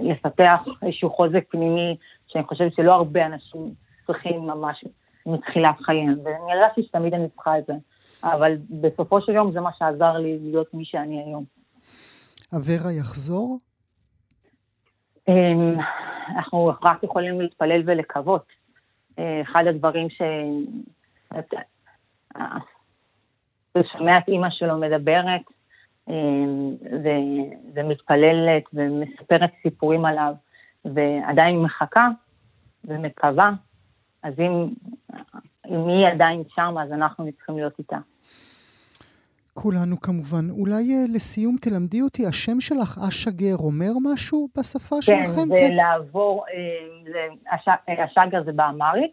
לפתח 0.03 0.59
איזשהו 0.81 1.09
חוזק 1.09 1.43
פנימי, 1.49 1.97
שאני 2.27 2.43
חושבת 2.43 2.73
שלא 2.75 2.93
הרבה 2.93 3.25
אנשים 3.25 3.73
צריכים 4.07 4.41
ממש 4.41 4.85
מתחילת 5.25 5.75
חייהם, 5.81 6.15
ואני 6.23 6.53
הרגשתי 6.53 6.83
שתמיד 6.83 7.13
אני 7.13 7.29
צריכה 7.29 7.57
את 7.57 7.65
זה, 7.65 7.73
אבל 8.23 8.57
בסופו 8.69 9.21
של 9.21 9.31
יום 9.31 9.51
זה 9.51 9.61
מה 9.61 9.69
שעזר 9.77 10.13
לי 10.13 10.39
להיות 10.41 10.73
מי 10.73 10.85
שאני 10.85 11.23
היום. 11.23 11.43
אברה 12.55 12.91
יחזור? 12.91 13.57
אמ, 15.27 15.75
אנחנו 16.35 16.71
רק 16.83 17.03
יכולים 17.03 17.41
להתפלל 17.41 17.81
ולקוות. 17.85 18.45
אה, 19.19 19.41
אחד 19.41 19.63
הדברים 19.67 20.09
ש... 20.09 20.21
ושומע 23.77 24.17
את 24.17 24.27
אימא 24.27 24.47
שלו 24.51 24.77
מדברת 24.77 25.41
אמ, 26.09 26.75
ומתפללת 27.75 28.63
ומספרת 28.73 29.49
סיפורים 29.61 30.05
עליו, 30.05 30.33
ועדיין 30.85 31.61
מחכה 31.61 32.07
ומקווה, 32.85 33.51
אז 34.23 34.33
אם, 34.39 34.73
אם 35.67 35.87
היא 35.87 36.07
עדיין 36.13 36.43
שם, 36.55 36.75
אז 36.83 36.91
אנחנו 36.91 37.31
צריכים 37.31 37.55
להיות 37.55 37.79
איתה. 37.79 37.97
כולנו 39.53 40.01
כמובן. 40.01 40.49
אולי 40.49 40.93
אה, 40.93 41.05
לסיום 41.15 41.55
תלמדי 41.61 42.01
אותי, 42.01 42.27
השם 42.27 42.61
שלך, 42.61 42.99
אשה 43.07 43.31
גר, 43.31 43.55
אומר 43.59 43.91
משהו 44.13 44.47
בשפה 44.57 44.95
כן, 44.95 45.01
שלכם? 45.01 45.49
זה 45.49 45.55
כן, 45.57 45.67
זה 45.67 45.73
לעבור, 45.73 46.45
אה, 46.47 47.11
זה, 47.11 47.27
הש, 47.51 47.67
השגר 47.87 48.43
זה 48.43 48.51
באמרית, 48.51 49.11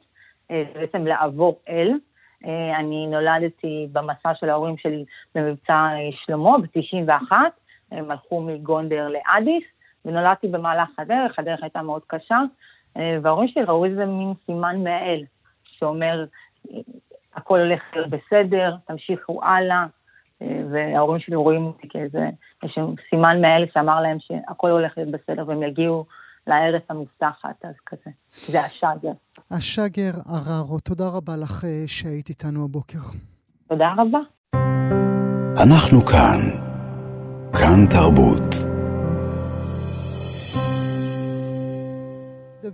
אה, 0.50 0.62
בעצם 0.74 1.06
לעבור 1.06 1.60
אל. 1.68 1.98
אה, 2.46 2.78
אני 2.78 3.06
נולדתי 3.06 3.88
במסע 3.92 4.34
של 4.34 4.50
ההורים 4.50 4.76
שלי 4.78 5.04
במבצע 5.34 5.72
אה, 5.72 6.08
שלמה 6.24 6.58
ב-91, 6.58 7.32
הם 7.92 8.10
הלכו 8.10 8.40
מגונדר 8.40 9.08
לאדיס, 9.08 9.64
ונולדתי 10.04 10.48
במהלך 10.48 10.88
הדרך, 10.98 11.38
הדרך 11.38 11.62
הייתה 11.62 11.82
מאוד 11.82 12.02
קשה, 12.06 12.38
אה, 12.96 13.18
וההורים 13.22 13.48
שלי 13.48 13.62
ראו 13.62 13.84
איזה 13.84 14.06
מין 14.06 14.32
סימן 14.46 14.84
מהאל, 14.84 15.24
שאומר, 15.64 16.24
הכל 17.34 17.58
הולך 17.58 17.82
להיות 17.92 18.10
בסדר, 18.10 18.76
תמשיכו 18.86 19.44
הלאה, 19.44 19.86
וההורים 20.70 21.20
שלי 21.20 21.36
רואים 21.36 21.66
אותי 21.66 21.88
כאיזה 21.88 22.28
סימן 23.10 23.40
מאלה 23.40 23.66
שאמר 23.74 24.00
להם 24.00 24.18
שהכל 24.20 24.70
הולך 24.70 24.92
להיות 24.98 25.10
בסדר 25.10 25.44
והם 25.46 25.62
יגיעו 25.62 26.04
לארץ 26.50 26.82
המובטחת, 26.90 27.64
אז 27.64 27.74
כזה. 27.86 28.10
זה 28.46 28.60
השאגר. 28.60 29.12
השאגר 29.50 30.12
עררו, 30.26 30.78
תודה 30.78 31.08
רבה 31.08 31.36
לך 31.36 31.64
אה, 31.64 31.84
שהיית 31.86 32.28
איתנו 32.28 32.64
הבוקר. 32.64 32.98
תודה 33.68 33.88
רבה. 33.96 34.18
אנחנו 35.62 36.00
כאן. 36.00 36.40
כאן 37.52 37.86
תרבות. 37.90 38.69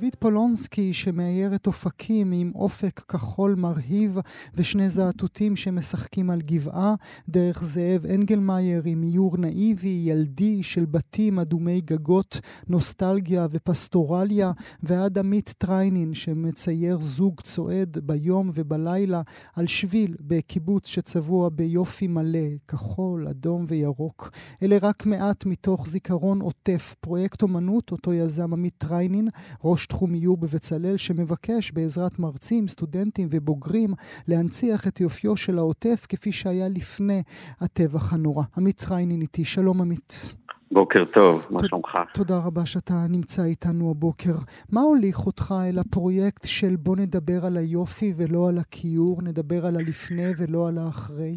דוד 0.00 0.14
פולונסקי 0.18 0.92
שמאייר 0.92 1.54
את 1.54 1.66
אופקים 1.66 2.32
עם 2.32 2.52
אופק 2.54 3.00
כחול 3.08 3.54
מרהיב 3.54 4.18
ושני 4.54 4.90
זעתותים 4.90 5.56
שמשחקים 5.56 6.30
על 6.30 6.40
גבעה, 6.40 6.94
דרך 7.28 7.64
זאב 7.64 8.06
אנגלמאייר 8.14 8.82
עם 8.84 9.02
איור 9.02 9.36
נאיבי, 9.36 10.02
ילדי 10.04 10.62
של 10.62 10.84
בתים 10.84 11.38
אדומי 11.38 11.80
גגות, 11.80 12.40
נוסטלגיה 12.68 13.46
ופסטורליה, 13.50 14.52
ועד 14.82 15.18
עמית 15.18 15.54
טריינין 15.58 16.14
שמצייר 16.14 16.98
זוג 17.00 17.40
צועד 17.40 17.98
ביום 18.02 18.50
ובלילה 18.54 19.22
על 19.54 19.66
שביל 19.66 20.14
בקיבוץ 20.20 20.88
שצבוע 20.88 21.48
ביופי 21.48 22.06
מלא, 22.06 22.48
כחול, 22.68 23.28
אדום 23.28 23.64
וירוק. 23.68 24.30
אלה 24.62 24.76
רק 24.82 25.06
מעט 25.06 25.46
מתוך 25.46 25.88
זיכרון 25.88 26.40
עוטף, 26.40 26.94
פרויקט 27.00 27.42
אומנות 27.42 27.92
אותו 27.92 28.12
יזם 28.12 28.52
עמית 28.52 28.74
טריינין, 28.78 29.28
ראש 29.64 29.85
תחום 29.86 30.14
איור 30.14 30.36
בבצלאל, 30.36 30.96
שמבקש 30.96 31.72
בעזרת 31.72 32.18
מרצים, 32.18 32.68
סטודנטים 32.68 33.28
ובוגרים 33.30 33.90
להנציח 34.28 34.88
את 34.88 35.00
יופיו 35.00 35.36
של 35.36 35.58
העוטף 35.58 36.06
כפי 36.08 36.32
שהיה 36.32 36.68
לפני 36.68 37.22
הטבח 37.60 38.12
הנורא. 38.12 38.44
עמית 38.56 38.84
טריינין 38.90 39.20
איתי, 39.20 39.44
שלום 39.44 39.80
עמית. 39.80 40.34
בוקר 40.72 41.04
טוב, 41.04 41.46
מה 41.50 41.58
שלומך? 41.66 41.98
תודה 42.14 42.34
רבה 42.46 42.66
שאתה 42.66 42.94
נמצא 43.10 43.42
איתנו 43.44 43.90
הבוקר. 43.90 44.36
מה 44.72 44.80
הוליך 44.80 45.26
אותך 45.26 45.54
אל 45.68 45.78
הפרויקט 45.78 46.44
של 46.44 46.76
בוא 46.78 46.96
נדבר 46.96 47.46
על 47.46 47.56
היופי 47.56 48.12
ולא 48.16 48.48
על 48.48 48.58
הכיור, 48.58 49.22
נדבר 49.22 49.66
על 49.66 49.76
הלפני 49.76 50.30
ולא 50.38 50.68
על 50.68 50.78
האחרי? 50.78 51.36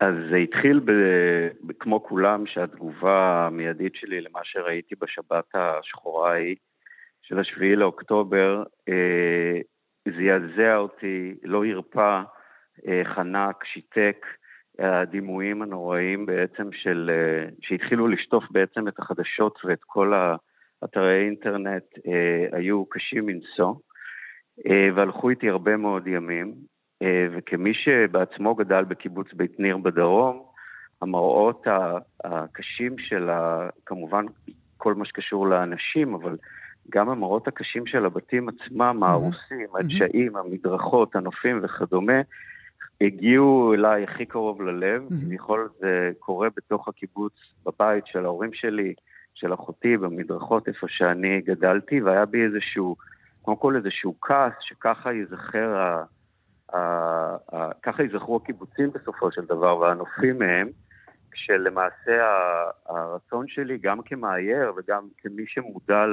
אז 0.00 0.14
זה 0.30 0.36
התחיל 0.36 0.80
ב, 0.80 0.90
ב, 1.66 1.72
כמו 1.80 2.02
כולם, 2.02 2.46
שהתגובה 2.46 3.46
המיידית 3.46 3.92
שלי 3.94 4.20
למה 4.20 4.40
שראיתי 4.44 4.94
בשבת 5.00 5.44
השחורה 5.54 6.32
ההיא, 6.32 6.56
של 7.30 7.38
השביעי 7.38 7.76
לאוקטובר 7.76 8.62
אה, 8.88 9.60
זעזע 10.04 10.76
אותי, 10.76 11.34
לא 11.42 11.64
הרפא, 11.66 12.22
אה, 12.88 13.02
חנק, 13.04 13.64
שיתק, 13.64 14.26
הדימויים 14.78 15.62
הנוראים 15.62 16.26
בעצם 16.26 16.72
של, 16.72 17.10
אה, 17.12 17.48
שהתחילו 17.60 18.08
לשטוף 18.08 18.44
בעצם 18.50 18.88
את 18.88 18.98
החדשות 18.98 19.58
ואת 19.64 19.78
כל 19.86 20.12
האתרי 20.82 21.24
אינטרנט, 21.24 21.84
היו 22.52 22.86
קשים 22.86 23.26
מנשוא, 23.26 23.74
והלכו 24.94 25.30
איתי 25.30 25.48
הרבה 25.48 25.76
מאוד 25.76 26.06
ימים, 26.06 26.54
וכמי 27.32 27.74
שבעצמו 27.74 28.54
גדל 28.54 28.84
בקיבוץ 28.84 29.32
בית 29.32 29.60
ניר 29.60 29.76
בדרום, 29.76 30.42
המראות 31.02 31.66
הקשים 32.24 32.98
של, 32.98 33.30
כמובן, 33.86 34.24
כל 34.76 34.94
מה 34.94 35.04
שקשור 35.04 35.46
לאנשים, 35.46 36.14
אבל 36.14 36.36
גם 36.90 37.08
המראות 37.08 37.48
הקשים 37.48 37.86
של 37.86 38.06
הבתים 38.06 38.48
עצמם, 38.48 39.02
ההרוסים, 39.02 39.66
הדשאים, 39.78 40.36
המדרכות, 40.36 41.16
הנופים 41.16 41.60
וכדומה, 41.62 42.20
הגיעו 43.00 43.74
אליי 43.74 44.04
הכי 44.04 44.26
קרוב 44.26 44.62
ללב, 44.62 45.08
כביכול 45.08 45.68
זה 45.78 46.10
קורה 46.18 46.48
בתוך 46.56 46.88
הקיבוץ, 46.88 47.32
בבית 47.66 48.06
של 48.06 48.24
ההורים 48.24 48.52
שלי, 48.52 48.94
של 49.34 49.54
אחותי, 49.54 49.96
במדרכות 49.96 50.68
איפה 50.68 50.86
שאני 50.88 51.40
גדלתי, 51.40 52.00
והיה 52.00 52.26
בי 52.26 52.44
איזשהו, 52.44 52.96
קודם 53.42 53.56
כל 53.56 53.76
איזשהו 53.76 54.14
כעס 54.20 54.52
שככה 54.60 55.12
ייזכר, 55.12 55.76
ה, 55.76 56.00
ככה 57.82 58.02
ייזכרו 58.02 58.36
הקיבוצים 58.36 58.90
בסופו 58.90 59.32
של 59.32 59.44
דבר, 59.44 59.78
והנופים 59.78 60.38
מהם, 60.38 60.68
כשלמעשה 61.30 62.22
הרצון 62.86 63.48
שלי, 63.48 63.78
גם 63.78 64.02
כמאייר 64.02 64.72
וגם 64.76 65.08
כמי 65.18 65.44
שמודע 65.46 66.06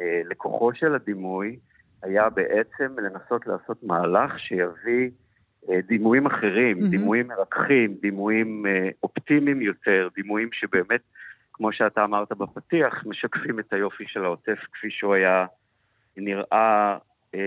אה, 0.00 0.20
לכוחו 0.24 0.74
של 0.74 0.94
הדימוי 0.94 1.56
היה 2.02 2.30
בעצם 2.30 2.96
לנסות 2.98 3.46
לעשות 3.46 3.82
מהלך 3.82 4.38
שיביא 4.38 5.10
אה, 5.70 5.80
דימויים 5.86 6.26
אחרים, 6.26 6.78
mm-hmm. 6.78 6.90
דימויים 6.90 7.28
מרככים, 7.28 7.94
דימויים 8.00 8.66
אה, 8.66 8.88
אופטימיים 9.02 9.62
יותר, 9.62 10.08
דימויים 10.14 10.48
שבאמת, 10.52 11.00
כמו 11.52 11.72
שאתה 11.72 12.04
אמרת 12.04 12.32
בפתיח, 12.32 13.04
משקפים 13.06 13.60
את 13.60 13.72
היופי 13.72 14.04
של 14.06 14.24
העוטף 14.24 14.58
כפי 14.72 14.90
שהוא 14.90 15.14
היה 15.14 15.46
נראה 16.16 16.98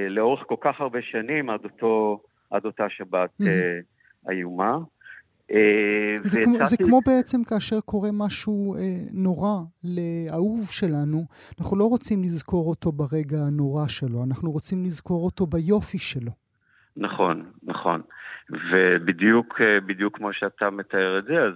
לאורך 0.10 0.44
כל 0.48 0.56
כך 0.62 0.82
הרבה 0.82 1.02
שנים 1.02 1.50
עד, 1.50 1.60
אותו, 1.64 2.22
עד 2.52 2.66
אותה 2.66 2.90
שבת 2.90 3.30
mm-hmm. 3.42 4.32
איומה. 4.32 4.78
אה, 5.52 6.16
זה, 6.24 6.42
כמו, 6.44 6.58
זה 6.64 6.78
כמו 6.78 7.00
בעצם 7.06 7.44
כאשר 7.44 7.80
קורה 7.86 8.10
משהו 8.14 8.76
אה, 8.76 8.82
נורא 9.14 9.56
לאהוב 9.84 10.68
שלנו, 10.72 11.26
אנחנו 11.60 11.78
לא 11.78 11.86
רוצים 11.86 12.24
לזכור 12.24 12.70
אותו 12.70 12.92
ברגע 12.92 13.38
הנורא 13.48 13.88
שלו, 13.88 14.24
אנחנו 14.24 14.52
רוצים 14.52 14.84
לזכור 14.84 15.26
אותו 15.26 15.48
ביופי 15.48 15.98
שלו. 15.98 16.32
נכון, 16.98 17.46
נכון. 17.64 18.02
ובדיוק 18.72 19.62
אה, 19.62 19.80
בדיוק 19.86 20.18
כמו 20.18 20.34
שאתה 20.34 20.70
מתאר 20.70 21.20
את 21.20 21.24
זה, 21.26 21.34
אז 21.34 21.54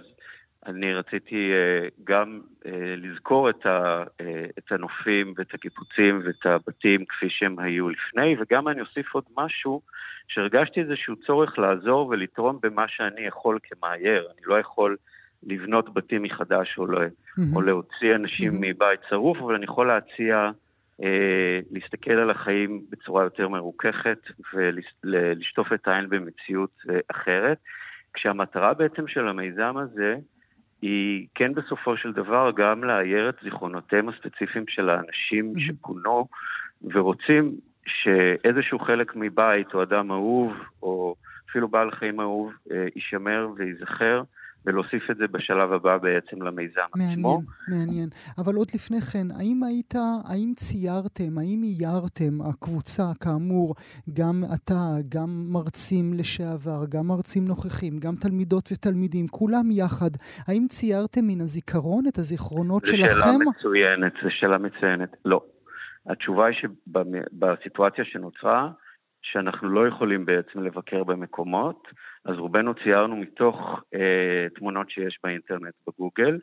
אני 0.66 0.94
רציתי 0.94 1.50
אה, 1.52 1.88
גם 2.04 2.40
אה, 2.66 2.94
לזכור 2.96 3.50
את, 3.50 3.66
ה, 3.66 4.04
אה, 4.20 4.44
את 4.58 4.72
הנופים 4.72 5.34
ואת 5.36 5.54
הקיפוצים 5.54 6.22
ואת 6.24 6.46
הבתים 6.46 7.04
כפי 7.04 7.26
שהם 7.30 7.58
היו 7.58 7.88
לפני, 7.88 8.36
וגם 8.38 8.68
אני 8.68 8.80
אוסיף 8.80 9.14
עוד 9.14 9.24
משהו, 9.36 9.80
שהרגשתי 10.28 10.80
איזשהו 10.80 11.16
צורך 11.16 11.58
לעזור 11.58 12.08
ולתרום 12.08 12.58
במה 12.62 12.84
שאני 12.88 13.20
יכול 13.20 13.58
כמאייר. 13.62 14.28
אני 14.32 14.42
לא 14.46 14.60
יכול 14.60 14.96
לבנות 15.42 15.94
בתים 15.94 16.22
מחדש 16.22 16.78
או, 16.78 16.86
לא, 16.86 17.00
mm-hmm. 17.00 17.56
או 17.56 17.62
להוציא 17.62 18.14
אנשים 18.14 18.52
mm-hmm. 18.52 18.66
מבית 18.66 19.00
שרוף, 19.08 19.38
אבל 19.38 19.54
אני 19.54 19.64
יכול 19.64 19.86
להציע 19.86 20.50
אה, 21.02 21.60
להסתכל 21.70 22.12
על 22.12 22.30
החיים 22.30 22.82
בצורה 22.90 23.24
יותר 23.24 23.48
מרוככת 23.48 24.18
ולשטוף 24.54 25.72
את 25.72 25.88
העין 25.88 26.08
במציאות 26.08 26.82
אחרת. 27.08 27.58
כשהמטרה 28.14 28.74
בעצם 28.74 29.08
של 29.08 29.28
המיזם 29.28 29.76
הזה 29.76 30.16
היא 30.84 31.26
כן 31.34 31.54
בסופו 31.54 31.96
של 31.96 32.12
דבר 32.12 32.50
גם 32.56 32.84
לאייר 32.84 33.28
את 33.28 33.34
זיכרונותיהם 33.42 34.08
הספציפיים 34.08 34.64
של 34.68 34.90
האנשים 34.90 35.52
mm-hmm. 35.56 35.60
שפונו 35.60 36.26
ורוצים 36.82 37.52
שאיזשהו 37.86 38.78
חלק 38.78 39.12
מבית 39.16 39.74
או 39.74 39.82
אדם 39.82 40.10
אהוב 40.10 40.52
או 40.82 41.14
אפילו 41.50 41.68
בעל 41.68 41.90
חיים 41.90 42.20
אהוב 42.20 42.52
אה, 42.70 42.86
יישמר 42.96 43.48
וייזכר. 43.56 44.22
ולהוסיף 44.66 45.10
את 45.10 45.16
זה 45.16 45.24
בשלב 45.30 45.72
הבא 45.72 45.98
בעצם 45.98 46.42
למיזם 46.42 46.80
מעניין, 46.96 47.18
עצמו. 47.18 47.40
מעניין, 47.68 47.88
מעניין. 47.88 48.08
אבל 48.38 48.54
עוד 48.54 48.68
לפני 48.74 49.00
כן, 49.00 49.26
האם 49.38 49.62
היית, 49.62 49.94
האם 50.28 50.52
ציירתם, 50.56 51.38
האם 51.38 51.60
איירתם, 51.64 52.42
הקבוצה, 52.50 53.02
כאמור, 53.20 53.74
גם 54.18 54.42
אתה, 54.54 54.82
גם 55.08 55.28
מרצים 55.52 56.14
לשעבר, 56.14 56.80
גם 56.88 57.06
מרצים 57.06 57.44
נוכחים, 57.48 57.98
גם 57.98 58.14
תלמידות 58.20 58.68
ותלמידים, 58.72 59.26
כולם 59.28 59.70
יחד, 59.70 60.10
האם 60.48 60.66
ציירתם 60.68 61.24
מן 61.26 61.40
הזיכרון 61.40 62.04
את 62.08 62.18
הזיכרונות 62.18 62.86
שלכם? 62.86 63.08
זו 63.08 63.20
שאלה 63.20 63.50
מצוינת, 63.50 64.12
זו 64.22 64.28
שאלה 64.30 64.58
מצוינת. 64.58 65.16
לא. 65.24 65.40
התשובה 66.06 66.46
היא 66.46 66.56
שבסיטואציה 66.60 68.04
שנוצרה, 68.04 68.70
שאנחנו 69.24 69.68
לא 69.68 69.88
יכולים 69.88 70.24
בעצם 70.24 70.62
לבקר 70.62 71.04
במקומות, 71.04 71.88
אז 72.24 72.34
רובנו 72.38 72.74
ציירנו 72.74 73.16
מתוך 73.16 73.82
אה, 73.94 74.46
תמונות 74.54 74.90
שיש 74.90 75.18
באינטרנט 75.24 75.74
בגוגל. 75.88 76.38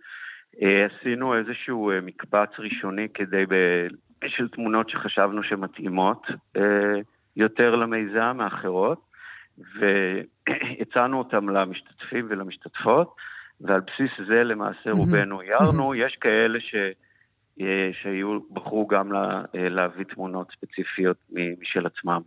אה, 0.62 0.86
עשינו 0.86 1.38
איזשהו 1.38 1.91
אה, 1.91 2.02
מקבץ 2.02 2.50
ראשוני 2.60 3.08
כדי, 3.13 3.46
ב, 3.50 3.56
של 4.28 4.50
תמונות 4.50 4.89
שחשבנו 4.89 5.44
שמתאימות 5.44 6.28
אה, 6.58 7.00
יותר 7.36 7.76
למיזם 7.76 8.38
מאחרות, 8.38 9.02
והצענו 9.76 11.17
אותם 11.17 11.50
למשתתפים 11.50 12.28
ולמשתתפות, 12.30 13.15
ועל 13.62 13.82
בסיס 13.82 14.28
זה 14.28 14.44
למעשה 14.44 14.91
רובנו 14.91 15.41
איירנו. 15.41 15.96
יש 15.96 16.15
כאלה 16.15 16.60
ש... 16.60 16.76
אה, 17.62 17.89
שהיו, 18.02 18.39
בחרו 18.52 18.88
גם 18.88 19.12
לה, 19.12 19.41
אה, 19.56 19.70
להביא 19.70 20.06
תמונות 20.06 20.48
ספציפיות 20.52 21.17
משל 21.60 21.86
עצמם. 21.86 22.22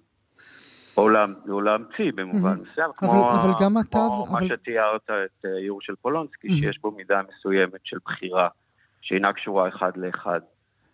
או 0.98 1.60
להמציא 1.60 2.12
במובן 2.14 2.56
מסוים, 2.60 2.90
כמו 2.96 3.32
אבל 3.32 3.50
גם 3.60 3.78
אתה... 3.78 3.98
מה 4.32 4.38
שתיארת 4.48 5.10
את 5.10 5.44
איור 5.44 5.78
אה, 5.80 5.86
של 5.86 5.94
פולונסקי, 6.02 6.48
שיש 6.50 6.78
בו 6.78 6.90
מידה 6.90 7.20
מסוימת 7.28 7.80
של 7.84 7.98
בחירה, 8.04 8.48
שאינה 9.00 9.32
קשורה 9.32 9.68
אחד 9.68 9.96
לאחד 9.96 10.40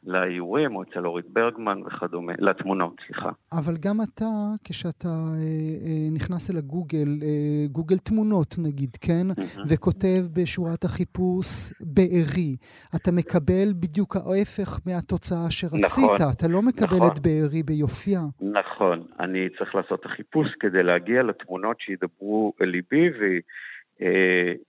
לאיורים, 0.04 0.76
או 0.76 0.82
אצל 0.82 1.06
אורית 1.06 1.26
ברגמן 1.28 1.82
וכדומה, 1.86 2.32
לתמונות, 2.38 2.94
סליחה. 3.06 3.30
אבל 3.52 3.74
גם 3.86 3.96
אתה, 4.04 4.30
כשאתה 4.64 5.08
אה, 5.08 5.40
אה, 5.86 6.08
נכנס 6.14 6.50
אל 6.50 6.56
הגוגל, 6.56 7.08
אה, 7.22 7.66
גוגל 7.72 7.98
תמונות 7.98 8.54
נגיד, 8.58 8.96
כן? 9.00 9.26
Mm-hmm. 9.30 9.60
וכותב 9.68 10.22
בשורת 10.36 10.84
החיפוש 10.84 11.72
בארי, 11.80 12.56
אתה 12.96 13.10
מקבל 13.12 13.68
בדיוק 13.80 14.16
ההפך 14.16 14.80
מהתוצאה 14.86 15.50
שרצית. 15.50 16.04
נכון, 16.04 16.28
אתה 16.36 16.48
לא 16.48 16.62
מקבל 16.62 16.96
נכון. 16.96 17.08
את 17.12 17.18
בארי 17.18 17.62
ביופייה. 17.62 18.20
נכון, 18.40 19.06
אני 19.20 19.48
צריך 19.58 19.74
לעשות 19.74 20.00
את 20.00 20.06
החיפוש 20.06 20.48
כדי 20.60 20.82
להגיע 20.82 21.22
לתמונות 21.22 21.80
שידברו 21.80 22.52
אל 22.62 22.66
ליבי 22.66 23.08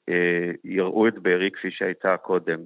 ויראו 0.09 1.07
את 1.07 1.13
בארי 1.21 1.49
כפי 1.51 1.71
שהייתה 1.71 2.17
קודם. 2.17 2.59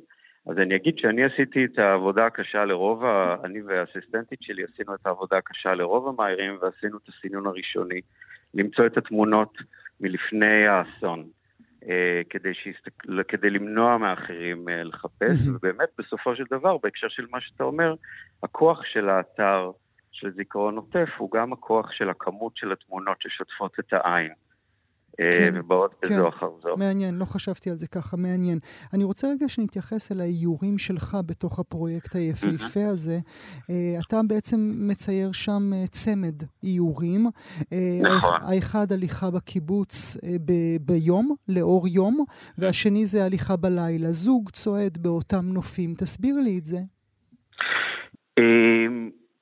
אז 0.47 0.58
אני 0.58 0.75
אגיד 0.75 0.97
שאני 0.97 1.23
עשיתי 1.23 1.65
את 1.65 1.79
העבודה 1.79 2.25
הקשה 2.25 2.65
לרוב, 2.65 3.05
ה... 3.05 3.36
אני 3.43 3.62
והאסיסטנטית 3.62 4.39
שלי 4.41 4.63
עשינו 4.73 4.95
את 4.95 5.05
העבודה 5.05 5.38
הקשה 5.38 5.73
לרוב 5.73 6.08
המאיירים 6.08 6.58
ועשינו 6.62 6.97
את 6.97 7.10
הסינון 7.10 7.47
הראשוני, 7.47 8.01
למצוא 8.53 8.86
את 8.86 8.97
התמונות 8.97 9.58
מלפני 10.01 10.67
האסון, 10.67 11.27
אה, 11.89 12.21
כדי, 12.29 12.53
שיסתק... 12.53 13.03
כדי 13.27 13.49
למנוע 13.49 13.97
מאחרים 13.97 14.69
אה, 14.69 14.84
לחפש, 14.84 15.47
ובאמת 15.47 15.89
בסופו 15.97 16.36
של 16.36 16.43
דבר, 16.51 16.77
בהקשר 16.84 17.08
של 17.10 17.25
מה 17.31 17.41
שאתה 17.41 17.63
אומר, 17.63 17.95
הכוח 18.43 18.84
של 18.84 19.10
האתר 19.10 19.71
של 20.12 20.31
זיכרון 20.31 20.75
עוטף 20.75 21.10
הוא 21.17 21.31
גם 21.31 21.53
הכוח 21.53 21.91
של 21.91 22.10
הכמות 22.10 22.58
של 22.58 22.71
התמונות 22.71 23.17
ששוטפות 23.21 23.79
את 23.79 23.93
העין. 23.93 24.31
אה, 25.19 25.32
כן, 25.32 25.60
ובאות 25.60 25.95
כן, 26.01 26.15
בזו 26.15 26.30
אחר 26.30 26.49
זו. 26.62 26.75
מעניין, 26.78 27.15
לא 27.19 27.25
חשבתי 27.25 27.69
על 27.69 27.78
זה 27.78 27.88
ככה, 27.88 28.17
מעניין. 28.17 28.60
אני 28.93 29.04
רוצה 29.04 29.28
רגע 29.28 29.49
שנתייחס 29.49 30.12
אל 30.12 30.21
האיורים 30.21 30.78
שלך 30.78 31.17
בתוך 31.25 31.60
הפרויקט 31.60 32.15
היפהפה 32.15 32.80
mm-hmm. 32.80 32.93
הזה. 32.93 33.19
Uh, 33.62 34.06
אתה 34.08 34.17
בעצם 34.28 34.58
מצייר 34.78 35.32
שם 35.32 35.62
uh, 35.73 35.88
צמד 35.91 36.43
איורים. 36.63 37.25
נכון. 38.01 38.39
האחד 38.41 38.91
הליכה 38.91 39.32
בקיבוץ 39.32 40.17
ב- 40.45 40.78
ביום, 40.82 41.36
לאור 41.49 41.88
יום, 41.88 42.25
והשני 42.58 43.06
זה 43.06 43.25
הליכה 43.25 43.56
בלילה. 43.56 44.12
זוג 44.12 44.49
צועד 44.49 44.97
באותם 44.97 45.45
נופים. 45.54 45.93
תסביר 45.93 46.36
לי 46.43 46.58
את 46.60 46.65
זה. 46.65 46.78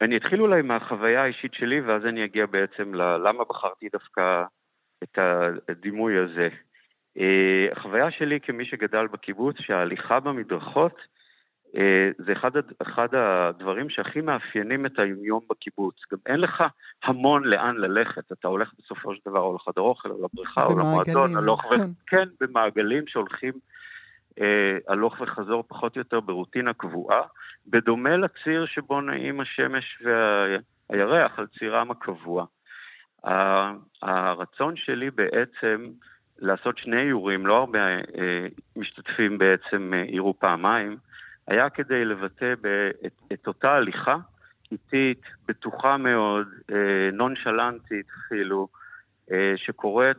אני 0.01 0.17
אתחיל 0.17 0.41
אולי 0.41 0.61
מהחוויה 0.61 1.23
האישית 1.23 1.53
שלי, 1.53 1.81
ואז 1.81 2.01
אני 2.05 2.25
אגיע 2.25 2.45
בעצם 2.45 2.93
ללמה 2.93 3.43
בחרתי 3.49 3.87
דווקא... 3.93 4.21
את 5.03 5.19
הדימוי 5.69 6.17
הזה. 6.17 6.49
אה, 7.17 7.67
החוויה 7.71 8.11
שלי 8.11 8.39
כמי 8.39 8.65
שגדל 8.65 9.07
בקיבוץ, 9.07 9.55
שההליכה 9.59 10.19
במדרכות 10.19 10.95
אה, 11.77 12.09
זה 12.17 12.33
אחד, 12.33 12.51
אחד 12.81 13.07
הדברים 13.15 13.89
שהכי 13.89 14.21
מאפיינים 14.21 14.85
את 14.85 14.99
היומיום 14.99 15.41
בקיבוץ. 15.49 15.95
גם 16.11 16.17
אין 16.25 16.39
לך 16.39 16.63
המון 17.03 17.43
לאן 17.43 17.75
ללכת, 17.77 18.31
אתה 18.31 18.47
הולך 18.47 18.71
בסופו 18.79 19.15
של 19.15 19.21
דבר 19.25 19.39
או 19.39 19.55
לחדר 19.55 19.81
אוכל, 19.81 20.09
או 20.09 20.23
לבריכה, 20.23 20.65
או 20.65 20.79
למועדון, 20.79 21.35
הלוך 21.37 21.61
כן. 21.61 21.81
ו... 21.81 22.05
כן, 22.07 22.27
במעגלים 22.41 23.07
שהולכים 23.07 23.53
אה, 24.41 24.77
הלוך 24.87 25.21
וחזור 25.21 25.63
פחות 25.67 25.95
או 25.95 26.01
יותר 26.01 26.19
ברוטינה 26.19 26.73
קבועה, 26.73 27.21
בדומה 27.67 28.17
לציר 28.17 28.65
שבו 28.65 29.01
נעים 29.01 29.39
השמש 29.39 30.03
והירח 30.89 31.39
על 31.39 31.47
צירם 31.59 31.91
הקבוע. 31.91 32.45
הרצון 34.01 34.75
שלי 34.75 35.11
בעצם 35.11 35.81
לעשות 36.39 36.77
שני 36.77 37.01
איורים, 37.01 37.47
לא 37.47 37.57
הרבה 37.57 37.79
אה, 37.79 38.47
משתתפים 38.75 39.37
בעצם 39.37 39.91
אירו 40.07 40.29
אה, 40.29 40.33
פעמיים, 40.33 40.97
היה 41.47 41.69
כדי 41.69 42.05
לבטא 42.05 42.53
את, 43.05 43.13
את 43.33 43.47
אותה 43.47 43.71
הליכה 43.71 44.17
איטית, 44.71 45.21
בטוחה 45.47 45.97
מאוד, 45.97 46.47
אה, 46.71 47.09
נונשלנטית 47.13 48.05
אפילו, 48.25 48.67
שקורית 49.55 50.17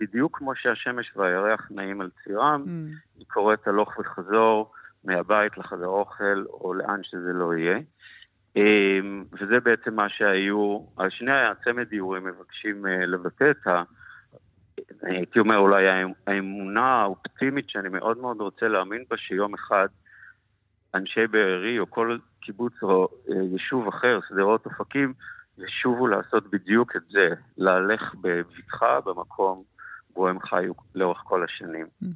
בדיוק 0.00 0.38
כמו 0.38 0.54
שהשמש 0.54 1.16
והירח 1.16 1.68
נעים 1.70 2.00
על 2.00 2.10
צירם, 2.24 2.64
mm. 2.66 3.18
היא 3.18 3.26
קורית 3.28 3.68
הלוך 3.68 3.98
וחזור 3.98 4.72
מהבית 5.04 5.58
לחדר 5.58 5.86
אוכל 5.86 6.44
או 6.50 6.74
לאן 6.74 7.00
שזה 7.02 7.32
לא 7.32 7.54
יהיה. 7.54 7.78
אמ, 8.58 9.24
וזה 9.32 9.60
בעצם 9.60 9.94
מה 9.94 10.08
שהיו, 10.08 10.80
שני 11.08 11.32
הצמד 11.32 11.88
דיורים 11.88 12.24
מבקשים 12.24 12.86
אה, 12.86 13.06
לבטא 13.06 13.50
את 13.50 13.66
ה... 13.66 13.82
הייתי 15.02 15.38
אומר 15.38 15.56
אולי 15.56 15.84
האמונה 16.26 17.02
האופטימית 17.02 17.70
שאני 17.70 17.88
מאוד 17.88 18.18
מאוד 18.18 18.40
רוצה 18.40 18.68
להאמין 18.68 19.04
בה, 19.10 19.16
שיום 19.16 19.54
אחד 19.54 19.88
אנשי 20.94 21.26
בארי 21.26 21.78
או 21.78 21.90
כל 21.90 22.18
קיבוץ 22.40 22.72
או 22.82 23.08
אה, 23.30 23.42
יישוב 23.52 23.88
אחר, 23.88 24.20
שדרות 24.28 24.66
אופקים, 24.66 25.12
ישובו 25.58 26.06
לעשות 26.06 26.50
בדיוק 26.50 26.96
את 26.96 27.02
זה, 27.08 27.28
להלך 27.56 28.14
בבטחה 28.20 29.00
במקום 29.00 29.62
בו 30.14 30.28
הם 30.28 30.40
חיו 30.40 30.72
לאורך 30.94 31.18
כל 31.24 31.44
השנים. 31.44 31.86
Mm. 32.02 32.06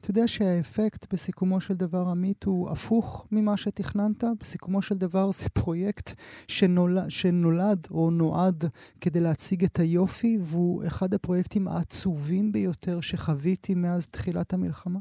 אתה 0.00 0.10
יודע 0.10 0.28
שהאפקט 0.28 1.12
בסיכומו 1.12 1.60
של 1.60 1.74
דבר, 1.74 2.04
עמית, 2.10 2.44
הוא 2.44 2.70
הפוך 2.70 3.28
ממה 3.32 3.56
שתכננת? 3.56 4.24
בסיכומו 4.40 4.82
של 4.82 4.94
דבר 4.94 5.30
זה 5.30 5.48
פרויקט 5.48 6.08
שנולד, 6.48 7.08
שנולד 7.08 7.86
או 7.90 8.10
נועד 8.10 8.64
כדי 9.00 9.20
להציג 9.20 9.64
את 9.64 9.78
היופי, 9.78 10.38
והוא 10.40 10.86
אחד 10.86 11.14
הפרויקטים 11.14 11.68
העצובים 11.68 12.52
ביותר 12.52 13.00
שחוויתי 13.00 13.74
מאז 13.74 14.06
תחילת 14.06 14.52
המלחמה? 14.52 14.98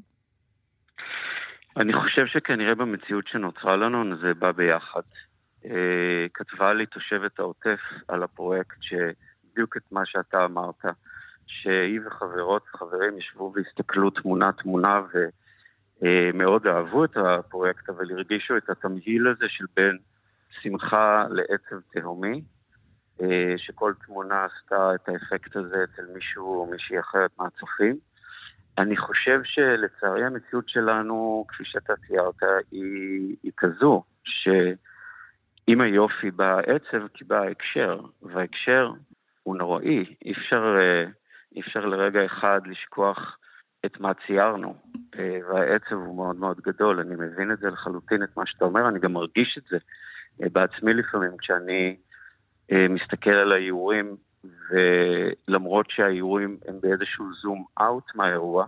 אני 1.77 1.93
חושב 1.93 2.25
שכנראה 2.25 2.75
במציאות 2.75 3.27
שנוצרה 3.27 3.75
לנו 3.75 4.17
זה 4.17 4.33
בא 4.33 4.51
ביחד. 4.51 5.01
אה, 5.65 6.25
כתבה 6.33 6.73
לי 6.73 6.85
תושבת 6.85 7.39
העוטף 7.39 7.79
על 8.07 8.23
הפרויקט 8.23 8.77
שבדיוק 8.81 9.77
את 9.77 9.91
מה 9.91 10.01
שאתה 10.05 10.45
אמרת. 10.45 10.85
שהיא 11.47 11.99
וחברות 12.05 12.63
וחברים 12.73 13.17
ישבו 13.17 13.53
והסתכלו 13.55 14.09
תמונה-תמונה 14.09 15.01
ומאוד 16.01 16.67
אהבו 16.67 17.05
את 17.05 17.17
הפרויקט, 17.17 17.89
אבל 17.89 18.11
הרגישו 18.11 18.57
את 18.57 18.69
התמהיל 18.69 19.27
הזה 19.27 19.45
של 19.47 19.65
בין 19.75 19.97
שמחה 20.61 21.25
לעצב 21.29 21.75
תהומי, 21.91 22.41
אה, 23.21 23.53
שכל 23.57 23.93
תמונה 24.05 24.45
עשתה 24.45 24.95
את 24.95 25.09
האפקט 25.09 25.55
הזה 25.55 25.75
אצל 25.83 26.05
מישהו 26.13 26.59
או 26.59 26.65
מישהי 26.65 26.99
אחרת 26.99 27.31
מהצופים. 27.39 27.97
אני 28.77 28.97
חושב 28.97 29.39
שלצערי 29.43 30.25
המציאות 30.25 30.69
שלנו, 30.69 31.45
כפי 31.47 31.63
שאתה 31.65 31.93
ציירת, 32.07 32.43
היא, 32.71 33.35
היא 33.43 33.51
כזו, 33.57 34.03
שעם 34.23 35.81
היופי 35.81 36.31
בא 36.31 36.57
העצב 36.57 37.07
כי 37.13 37.23
בא 37.23 37.35
ההקשר, 37.35 37.99
וההקשר 38.21 38.91
הוא 39.43 39.57
נוראי, 39.57 40.15
אי 40.25 40.31
אפשר... 40.31 40.75
Uh, 40.77 41.24
אי 41.55 41.61
אפשר 41.61 41.85
לרגע 41.85 42.25
אחד 42.25 42.61
לשכוח 42.65 43.37
את 43.85 43.99
מה 43.99 44.11
ציירנו, 44.27 44.75
אה, 45.19 45.39
והעצב 45.49 45.95
הוא 45.95 46.15
מאוד 46.15 46.35
מאוד 46.35 46.61
גדול, 46.61 46.99
אני 46.99 47.15
מבין 47.15 47.51
את 47.51 47.59
זה 47.59 47.69
לחלוטין, 47.69 48.23
את 48.23 48.37
מה 48.37 48.45
שאתה 48.45 48.65
אומר, 48.65 48.87
אני 48.87 48.99
גם 48.99 49.13
מרגיש 49.13 49.57
את 49.57 49.63
זה 49.69 49.77
אה, 50.43 50.49
בעצמי 50.51 50.93
לפעמים, 50.93 51.37
כשאני 51.37 51.95
אה, 52.71 52.87
מסתכל 52.89 53.29
על 53.29 53.51
האיורים, 53.51 54.15
ולמרות 54.69 55.85
שהאיורים 55.89 56.57
הם 56.67 56.81
באיזשהו 56.81 57.25
זום 57.41 57.65
אאוט 57.81 58.15
מהאירוע, 58.15 58.65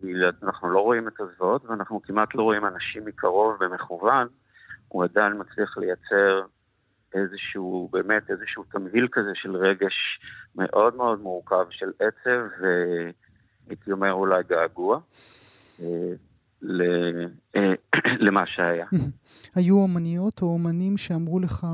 כי 0.00 0.12
אנחנו 0.42 0.70
לא 0.70 0.80
רואים 0.80 1.08
את 1.08 1.20
הזוועות 1.20 1.64
ואנחנו 1.64 2.02
כמעט 2.02 2.34
לא 2.34 2.42
רואים 2.42 2.66
אנשים 2.66 3.04
מקרוב 3.04 3.56
במכוון, 3.60 4.28
הוא 4.88 5.04
עדיין 5.04 5.32
מצליח 5.40 5.78
לייצר 5.78 6.42
איזשהו, 7.14 7.88
באמת 7.92 8.30
איזשהו 8.30 8.64
תמהיל 8.72 9.08
כזה 9.12 9.30
של 9.34 9.56
רגש 9.56 10.20
מאוד 10.56 10.96
מאוד 10.96 11.20
מורכב 11.20 11.66
של 11.70 11.90
עצב 11.98 12.40
והייתי 12.60 13.92
אומר 13.92 14.12
אולי 14.12 14.42
געגוע. 14.48 14.98
אה, 15.82 16.12
אה, 17.56 17.74
למה 18.26 18.46
שהיה. 18.46 18.86
היו 19.56 19.76
אומניות 19.76 20.42
או 20.42 20.46
אומנים 20.46 20.96
שאמרו 20.96 21.40
לך, 21.40 21.66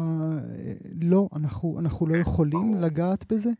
לא, 1.02 1.28
אנחנו, 1.36 1.78
אנחנו 1.80 2.06
לא 2.06 2.16
יכולים 2.16 2.74
לגעת 2.80 3.32
בזה? 3.32 3.50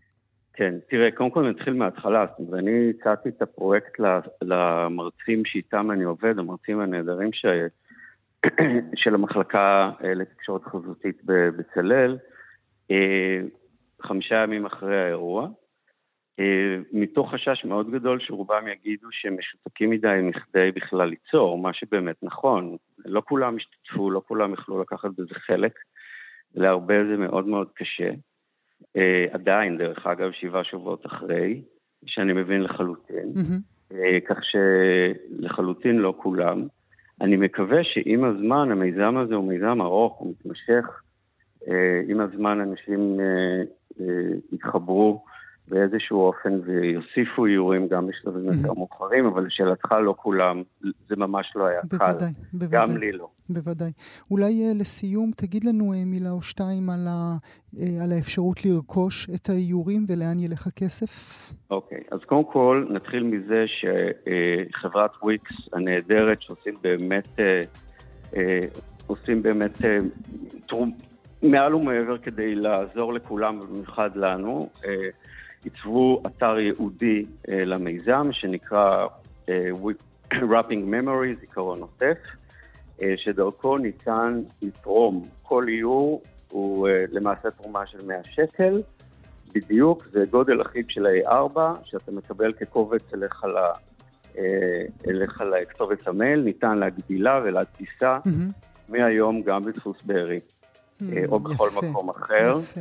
כן, 0.54 0.74
תראה, 0.90 1.10
קודם 1.10 1.30
כל 1.30 1.50
נתחיל 1.50 1.74
מההתחלה. 1.74 2.26
ואני 2.50 2.90
הצעתי 2.90 3.28
את 3.28 3.42
הפרויקט 3.42 4.00
למרצים 4.42 5.44
שאיתם 5.44 5.90
אני 5.90 6.04
עובד, 6.04 6.38
המרצים 6.38 6.80
הנהדרים 6.80 7.32
ש... 7.32 7.46
של 9.00 9.14
המחלקה 9.14 9.90
אה, 10.04 10.14
לתקשורת 10.14 10.64
חזותית 10.64 11.20
בבצלאל, 11.24 12.18
אה, 12.90 13.40
חמישה 14.02 14.34
ימים 14.34 14.66
אחרי 14.66 15.04
האירוע, 15.04 15.48
אה, 16.40 16.76
מתוך 16.92 17.34
חשש 17.34 17.64
מאוד 17.64 17.90
גדול 17.90 18.20
שרובם 18.20 18.68
יגידו 18.68 19.08
שהם 19.10 19.36
משותקים 19.38 19.90
מדי 19.90 20.20
מכדי 20.22 20.70
בכלל 20.74 21.08
ליצור, 21.08 21.58
מה 21.58 21.72
שבאמת 21.72 22.16
נכון. 22.22 22.76
לא 23.04 23.22
כולם 23.24 23.56
השתתפו, 23.56 24.10
לא 24.10 24.22
כולם 24.28 24.52
יכלו 24.52 24.80
לקחת 24.80 25.10
בזה 25.18 25.34
חלק, 25.34 25.72
להרבה 26.54 26.94
זה 27.10 27.16
מאוד 27.16 27.46
מאוד 27.46 27.68
קשה. 27.74 28.10
עדיין, 29.30 29.78
דרך 29.78 30.06
אגב, 30.06 30.32
שבעה 30.32 30.64
שבועות 30.64 31.06
אחרי, 31.06 31.62
שאני 32.06 32.32
מבין 32.32 32.62
לחלוטין, 32.62 33.32
mm-hmm. 33.34 33.94
כך 34.28 34.38
שלחלוטין 34.44 35.96
לא 35.96 36.14
כולם. 36.16 36.66
אני 37.20 37.36
מקווה 37.36 37.84
שעם 37.84 38.24
הזמן, 38.24 38.70
המיזם 38.70 39.16
הזה 39.16 39.34
הוא 39.34 39.48
מיזם 39.48 39.80
ארוך, 39.80 40.18
הוא 40.18 40.30
מתמשך. 40.30 41.02
אה, 41.68 42.00
עם 42.08 42.20
הזמן 42.20 42.60
אנשים 42.60 43.20
אה, 43.20 43.62
אה, 44.00 44.32
יתחברו 44.52 45.24
באיזשהו 45.70 46.20
אופן 46.20 46.60
ויוסיפו 46.64 47.46
איורים 47.46 47.88
גם 47.88 48.06
בשלבים 48.06 48.44
יותר 48.44 48.74
מאוחרים, 48.74 49.26
אבל 49.26 49.46
לשאלתך 49.46 49.92
לא 49.92 50.14
כולם, 50.18 50.62
זה 51.08 51.16
ממש 51.16 51.52
לא 51.56 51.66
היה 51.66 51.80
קל. 51.80 51.86
בוודאי, 51.96 52.32
בוודאי. 52.52 52.80
גם 52.80 52.96
לי 52.96 53.12
לא. 53.12 53.28
בוודאי. 53.48 53.90
אולי 54.30 54.62
לסיום, 54.74 55.30
תגיד 55.36 55.64
לנו 55.64 55.92
מילה 56.06 56.30
או 56.30 56.42
שתיים 56.42 56.90
על, 56.90 57.06
ה, 57.08 57.36
על 58.02 58.12
האפשרות 58.12 58.64
לרכוש 58.64 59.30
את 59.34 59.48
האיורים 59.48 60.04
ולאן 60.08 60.38
ילך 60.38 60.66
הכסף. 60.66 61.12
אוקיי, 61.70 62.00
אז 62.10 62.20
קודם 62.26 62.44
כל 62.44 62.86
נתחיל 62.90 63.22
מזה 63.22 63.64
שחברת 63.66 65.10
וויקס 65.22 65.54
הנהדרת, 65.72 66.42
שעושים 66.42 66.74
באמת, 66.82 67.28
עושים 69.06 69.42
באמת 69.42 69.78
תרום... 70.68 70.92
מעל 71.42 71.74
ומעבר 71.74 72.18
כדי 72.18 72.54
לעזור 72.54 73.12
לכולם, 73.12 73.60
במיוחד 73.60 74.10
לנו, 74.16 74.68
עיצבו 75.64 76.22
אתר 76.26 76.58
ייעודי 76.58 77.22
למיזם 77.48 78.28
שנקרא 78.32 79.06
Wrapping 80.32 80.84
Memory, 80.90 81.40
זיכרון 81.40 81.78
נוסף, 81.78 82.18
שדרכו 83.16 83.78
ניתן 83.78 84.42
לתרום. 84.62 85.28
כל 85.42 85.68
איור 85.68 86.22
הוא 86.48 86.88
למעשה 87.12 87.50
תרומה 87.50 87.86
של 87.86 88.06
100 88.06 88.16
שקל, 88.24 88.82
בדיוק, 89.54 90.06
זה 90.12 90.24
גודל 90.30 90.62
אחיד 90.62 90.86
של 90.88 91.06
ה-A4, 91.06 91.58
שאתה 91.84 92.12
מקבל 92.12 92.52
כקובץ 92.52 93.02
אליך, 93.14 93.44
ל, 93.44 93.58
אליך 95.08 95.40
לכתובת 95.40 96.08
המייל, 96.08 96.40
ניתן 96.40 96.78
להגדילה 96.78 97.40
ולהדפיסה 97.44 98.18
mm-hmm. 98.26 98.88
מהיום 98.88 99.42
גם 99.42 99.64
בדפוס 99.64 99.96
בארי. 100.04 100.40
או 101.28 101.40
בכל 101.40 101.68
יפה, 101.72 101.90
מקום 101.90 102.10
אחר. 102.10 102.52
יפה. 102.58 102.80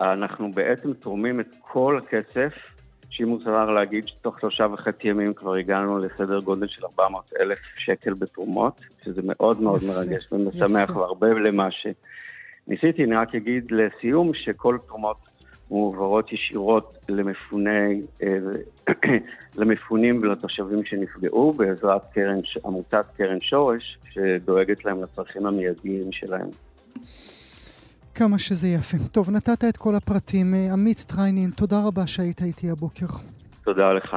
אנחנו 0.00 0.52
בעצם 0.52 0.92
תורמים 0.92 1.40
את 1.40 1.46
כל 1.60 1.98
הכסף, 1.98 2.52
שאם 3.10 3.28
מוזר 3.28 3.70
להגיד 3.70 4.08
שתוך 4.08 4.40
שלושה 4.40 4.66
וחצי 4.72 5.08
ימים 5.08 5.34
כבר 5.34 5.54
הגענו 5.54 5.98
לסדר 5.98 6.40
גודל 6.40 6.66
של 6.66 6.84
400 6.84 7.32
אלף 7.40 7.58
שקל 7.78 8.14
בתרומות, 8.14 8.80
שזה 9.04 9.20
מאוד 9.24 9.60
מאוד 9.60 9.82
יפה, 9.82 9.92
מרגש 9.92 10.32
ומשמח 10.32 10.96
והרבה 10.96 11.28
למה 11.28 11.70
ש... 11.70 11.86
ניסיתי, 12.68 13.04
אני 13.04 13.16
רק 13.16 13.34
אגיד 13.34 13.70
לסיום 13.70 14.34
שכל 14.34 14.78
תרומות 14.86 15.16
מועברות 15.70 16.32
ישירות 16.32 16.98
למפוני, 17.08 18.00
למפונים 19.58 20.22
ולתושבים 20.22 20.84
שנפגעו 20.84 21.52
בעזרת 21.52 22.02
קרן, 22.14 22.40
עמותת 22.64 23.04
קרן 23.16 23.40
שורש, 23.40 23.98
שדואגת 24.10 24.84
להם 24.84 25.02
לצרכים 25.02 25.46
המיידיים 25.46 26.12
שלהם. 26.12 26.48
כמה 28.14 28.38
שזה 28.38 28.68
יפה. 28.68 28.98
טוב, 29.12 29.30
נתת 29.30 29.64
את 29.64 29.76
כל 29.76 29.94
הפרטים. 29.94 30.54
עמית 30.72 31.04
טריינין, 31.08 31.50
תודה 31.50 31.80
רבה 31.84 32.06
שהיית 32.06 32.42
איתי 32.42 32.70
הבוקר. 32.70 33.06
תודה 33.64 33.92
לך. 33.92 34.16